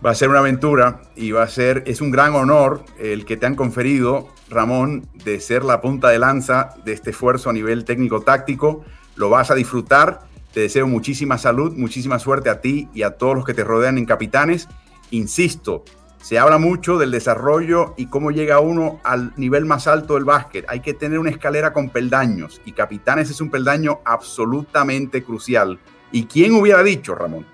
Va 0.05 0.11
a 0.11 0.15
ser 0.17 0.31
una 0.31 0.41
aventura 0.41 1.03
y 1.15 1.31
va 1.31 1.45
a 1.45 1.49
ser, 1.49 1.85
es 1.87 2.01
un 2.01 2.11
gran 2.11 2.35
honor 2.35 2.85
el 2.99 3.25
que 3.25 3.37
te 3.37 3.47
han 3.47 3.55
conferido, 3.55 4.29
Ramón, 4.51 5.07
de 5.25 5.39
ser 5.39 5.63
la 5.63 5.81
punta 5.81 6.09
de 6.09 6.19
lanza 6.19 6.71
de 6.85 6.93
este 6.93 7.11
esfuerzo 7.11 7.51
a 7.51 7.53
nivel 7.53 7.85
técnico-táctico. 7.85 8.85
Lo 9.15 9.31
vas 9.31 9.53
a 9.53 9.55
disfrutar 9.55 10.23
te 10.53 10.61
deseo 10.61 10.87
muchísima 10.87 11.39
salud, 11.39 11.73
muchísima 11.77 12.19
suerte 12.19 12.51
a 12.51 12.61
ti 12.61 12.89
y 12.93 13.03
a 13.03 13.13
todos 13.13 13.35
los 13.35 13.45
que 13.45 13.55
te 13.55 13.65
rodean 13.65 13.99
en 13.99 14.05
Capitanes. 14.05 14.69
Insisto, 15.11 15.85
se 16.21 16.39
habla 16.39 16.59
mucho 16.59 16.99
del 16.99 17.11
desarrollo 17.11 17.95
y 17.97 18.07
cómo 18.07 18.31
llega 18.31 18.61
uno 18.61 19.01
al 19.03 19.33
nivel 19.37 19.65
más 19.65 19.87
alto 19.87 20.15
del 20.15 20.25
básquet. 20.25 20.65
Hay 20.69 20.81
que 20.81 20.95
tener 20.95 21.19
una 21.19 21.31
escalera 21.31 21.73
con 21.73 21.89
peldaños 21.89 22.61
y 22.65 22.73
Capitanes 22.73 23.31
es 23.31 23.41
un 23.41 23.51
peldaño 23.51 24.01
absolutamente 24.05 25.25
crucial. 25.25 25.79
¿Y 26.13 26.27
quién 26.27 26.55
hubiera 26.55 26.83
dicho, 26.83 27.15
Ramón, 27.15 27.47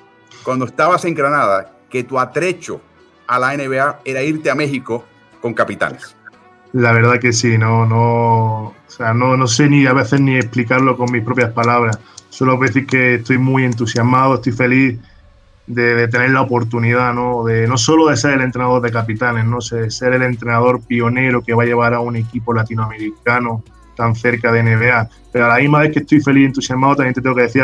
cuando 0.43 0.65
estabas 0.65 1.05
en 1.05 1.15
Granada, 1.15 1.73
que 1.89 2.03
tu 2.03 2.19
atrecho 2.19 2.81
a 3.27 3.39
la 3.39 3.57
NBA 3.57 4.01
era 4.05 4.23
irte 4.23 4.51
a 4.51 4.55
México 4.55 5.05
con 5.41 5.55
Capitanes? 5.55 6.17
La 6.73 6.93
verdad 6.93 7.19
que 7.19 7.33
sí, 7.33 7.57
no, 7.57 7.87
no, 7.87 8.65
o 8.65 8.75
sea, 8.89 9.15
no, 9.15 9.37
no 9.37 9.47
sé 9.47 9.71
ni 9.71 9.87
a 9.87 9.95
veces 9.95 10.21
ni 10.21 10.37
explicarlo 10.37 10.97
con 10.97 11.11
mis 11.11 11.25
propias 11.25 11.53
palabras 11.53 11.99
solo 12.31 12.57
decir 12.59 12.87
que 12.87 13.17
estoy 13.17 13.39
muy 13.39 13.65
entusiasmado, 13.65 14.37
estoy 14.37 14.53
feliz 14.53 14.99
de, 15.67 16.09
tener 16.09 16.31
la 16.31 16.43
oportunidad, 16.43 17.15
¿no? 17.15 17.45
De, 17.45 17.67
no 17.69 17.77
solo 17.77 18.09
de 18.09 18.17
ser 18.17 18.35
el 18.35 18.41
entrenador 18.41 18.83
de 18.83 18.91
capitanes, 18.91 19.45
¿no? 19.45 19.59
De 19.59 19.91
ser 19.91 20.15
el 20.15 20.23
entrenador 20.23 20.81
pionero 20.81 21.43
que 21.43 21.55
va 21.55 21.63
a 21.63 21.67
llevar 21.67 21.95
a 21.95 22.01
un 22.01 22.17
equipo 22.17 22.53
latinoamericano 22.53 23.63
tan 23.95 24.15
cerca 24.15 24.53
de 24.53 24.63
NBA, 24.63 25.09
pero 25.33 25.47
a 25.47 25.49
la 25.49 25.57
misma 25.57 25.81
vez 25.81 25.93
que 25.93 25.99
estoy 26.01 26.21
feliz 26.21 26.43
y 26.43 26.47
entusiasmado, 26.47 26.97
también 26.97 27.15
te 27.15 27.21
tengo 27.21 27.35
que 27.35 27.43
decir, 27.43 27.63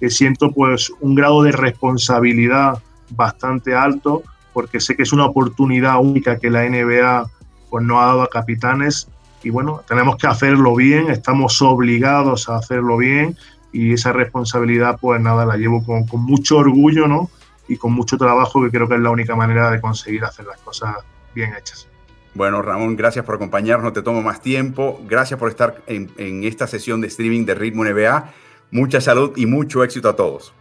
que 0.00 0.10
siento 0.10 0.50
pues 0.50 0.90
un 1.00 1.14
grado 1.14 1.42
de 1.42 1.52
responsabilidad 1.52 2.82
bastante 3.10 3.74
alto, 3.74 4.22
porque 4.52 4.80
sé 4.80 4.96
que 4.96 5.02
es 5.02 5.12
una 5.12 5.26
oportunidad 5.26 6.00
única 6.00 6.38
que 6.38 6.50
la 6.50 6.68
NBA 6.68 7.30
pues 7.68 7.84
no 7.84 8.00
ha 8.00 8.06
dado 8.06 8.22
a 8.22 8.28
capitanes 8.28 9.08
y 9.42 9.50
bueno, 9.50 9.82
tenemos 9.86 10.16
que 10.16 10.26
hacerlo 10.26 10.74
bien, 10.74 11.10
estamos 11.10 11.60
obligados 11.62 12.48
a 12.48 12.56
hacerlo 12.56 12.96
bien 12.96 13.36
y 13.76 13.92
esa 13.92 14.10
responsabilidad 14.12 14.98
pues 14.98 15.20
nada, 15.20 15.44
la 15.44 15.56
llevo 15.56 15.84
con, 15.84 16.06
con, 16.06 16.22
mucho 16.22 16.56
orgullo 16.56 17.06
¿no? 17.06 17.28
y 17.68 17.76
con 17.76 17.92
mucho 17.92 18.16
trabajo 18.16 18.62
que 18.62 18.70
creo 18.70 18.88
que 18.88 18.94
es 18.94 19.00
la 19.00 19.10
única 19.10 19.36
manera 19.36 19.70
de 19.70 19.82
conseguir 19.82 20.24
hacer 20.24 20.46
las 20.46 20.58
cosas 20.60 20.96
bien 21.34 21.52
hechas. 21.52 21.86
Bueno, 22.32 22.62
Ramón, 22.62 22.96
gracias 22.96 23.24
por 23.26 23.34
acompañarnos, 23.34 23.84
no 23.84 23.92
te 23.92 24.00
tomo 24.00 24.22
más 24.22 24.40
tiempo, 24.40 24.98
gracias 25.06 25.38
por 25.38 25.50
estar 25.50 25.82
en, 25.86 26.10
en 26.16 26.44
esta 26.44 26.66
sesión 26.66 27.02
de 27.02 27.08
streaming 27.08 27.44
de 27.44 27.54
Ritmo 27.54 27.84
NBA, 27.84 28.32
mucha 28.70 29.02
salud 29.02 29.32
y 29.36 29.44
mucho 29.44 29.84
éxito 29.84 30.08
a 30.08 30.16
todos. 30.16 30.54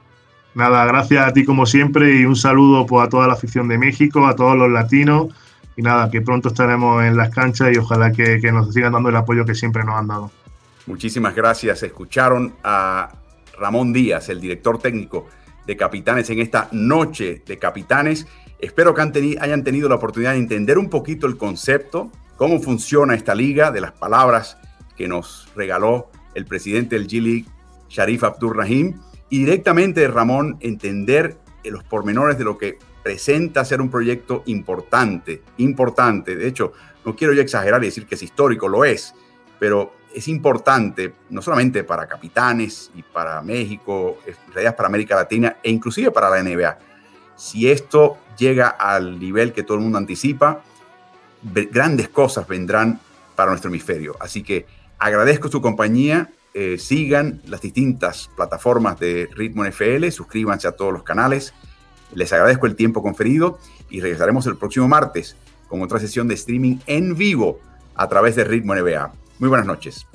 Nada, 0.54 0.86
gracias 0.86 1.26
a 1.26 1.32
ti 1.32 1.46
como 1.46 1.66
siempre 1.66 2.18
y 2.18 2.26
un 2.26 2.36
saludo 2.36 2.86
pues, 2.86 3.06
a 3.08 3.10
toda 3.10 3.28
la 3.28 3.34
afición 3.34 3.70
de 3.70 3.78
México, 3.78 4.26
a 4.28 4.36
todos 4.36 4.58
los 4.58 4.70
latinos 4.70 5.28
y 5.78 5.82
nada, 5.82 6.12
que 6.12 6.22
pronto 6.22 6.50
estaremos 6.50 7.02
en 7.04 7.16
las 7.16 7.30
canchas 7.30 7.74
y 7.74 7.78
ojalá 7.78 8.12
que, 8.12 8.42
que 8.42 8.52
nos 8.52 8.74
sigan 8.74 8.92
dando 8.92 9.08
el 9.08 9.16
apoyo 9.16 9.46
que 9.46 9.56
siempre 9.56 9.86
nos 9.86 9.96
han 9.96 10.08
dado. 10.08 10.32
Muchísimas 10.88 11.36
gracias. 11.36 11.82
Escucharon 11.82 12.56
a 12.64 13.12
Ramón 13.58 13.92
Díaz, 13.92 14.30
el 14.30 14.40
director 14.40 14.78
técnico 14.78 15.28
de 15.66 15.76
Capitanes, 15.76 16.30
en 16.30 16.40
esta 16.40 16.70
noche 16.72 17.42
de 17.46 17.58
Capitanes. 17.58 18.28
Espero 18.60 18.94
que 18.94 19.02
hayan 19.40 19.64
tenido 19.64 19.90
la 19.90 19.96
oportunidad 19.96 20.34
de 20.34 20.40
entender 20.40 20.78
un 20.78 20.90
poquito 20.90 21.26
el 21.28 21.38
concepto, 21.38 22.12
cómo 22.38 22.62
funciona 22.62 23.16
esta 23.16 23.34
liga, 23.34 23.72
de 23.72 23.82
las 23.82 23.94
palabras 23.94 24.58
que 24.96 25.08
nos 25.08 25.50
regaló 25.56 26.10
el 26.36 26.46
presidente 26.46 26.96
del 26.96 27.08
G-League, 27.08 27.46
Sharif 27.90 28.24
Abdur 28.24 28.58
Rahim, 28.58 29.00
y 29.30 29.40
directamente 29.40 30.08
Ramón 30.08 30.58
entender 30.60 31.38
los 31.64 31.84
pormenores 31.84 32.38
de 32.38 32.44
lo 32.44 32.58
que 32.58 32.78
presenta 33.04 33.66
ser 33.66 33.82
un 33.82 33.90
proyecto 33.90 34.44
importante, 34.46 35.42
importante. 35.58 36.36
De 36.36 36.48
hecho, 36.48 36.74
no 37.04 37.16
quiero 37.16 37.34
yo 37.34 37.42
exagerar 37.42 37.84
y 37.84 37.88
decir 37.88 38.06
que 38.06 38.16
es 38.16 38.24
histórico, 38.24 38.68
lo 38.68 38.86
es, 38.86 39.14
pero 39.60 39.94
es 40.16 40.30
importante, 40.30 41.14
no 41.30 41.42
solamente 41.42 41.84
para 41.84 42.08
capitanes 42.08 42.90
y 42.96 43.04
para 43.04 43.42
México, 43.42 44.18
en 44.26 44.54
realidad 44.54 44.76
para 44.76 44.88
América 44.88 45.16
Latina 45.16 45.58
e 45.62 45.70
inclusive 45.70 46.10
para 46.10 46.30
la 46.30 46.42
NBA. 46.42 46.78
Si 47.36 47.70
esto 47.70 48.18
llega 48.38 48.70
al 48.70 49.20
nivel 49.20 49.52
que 49.52 49.64
todo 49.64 49.78
el 49.78 49.84
mundo 49.84 49.98
anticipa, 49.98 50.62
grandes 51.44 52.08
cosas 52.08 52.48
vendrán 52.48 53.02
para 53.36 53.52
nuestro 53.52 53.70
hemisferio. 53.70 54.16
Así 54.22 54.42
que 54.42 54.66
agradezco 54.98 55.50
su 55.50 55.62
compañía, 55.62 56.32
eh, 56.54 56.78
sigan 56.78 57.42
las 57.46 57.60
distintas 57.60 58.30
plataformas 58.38 58.98
de 58.98 59.28
Ritmo 59.36 59.66
NFL, 59.66 60.08
suscríbanse 60.12 60.70
a 60.70 60.72
todos 60.72 60.94
los 60.94 61.04
canales, 61.04 61.54
les 62.14 62.32
agradezco 62.32 62.68
el 62.68 62.78
tiempo 62.78 63.04
conferido 63.04 63.60
y 63.90 64.00
regresaremos 64.00 64.48
el 64.48 64.56
próximo 64.56 64.88
martes 64.88 65.36
con 65.68 65.82
otra 65.82 66.00
sesión 66.00 66.30
de 66.30 66.36
streaming 66.36 66.78
en 66.88 67.18
vivo 67.18 67.60
a 67.96 68.08
través 68.08 68.38
de 68.38 68.46
Ritmo 68.46 68.74
NBA. 68.74 69.25
Muy 69.40 69.50
buenas 69.50 69.68
noches. 69.68 70.08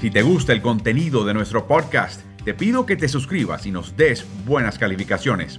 Si 0.00 0.10
te 0.10 0.22
gusta 0.22 0.54
el 0.54 0.62
contenido 0.62 1.26
de 1.26 1.34
nuestro 1.34 1.66
podcast, 1.66 2.22
te 2.42 2.54
pido 2.54 2.86
que 2.86 2.96
te 2.96 3.06
suscribas 3.06 3.66
y 3.66 3.70
nos 3.70 3.98
des 3.98 4.26
buenas 4.46 4.78
calificaciones. 4.78 5.58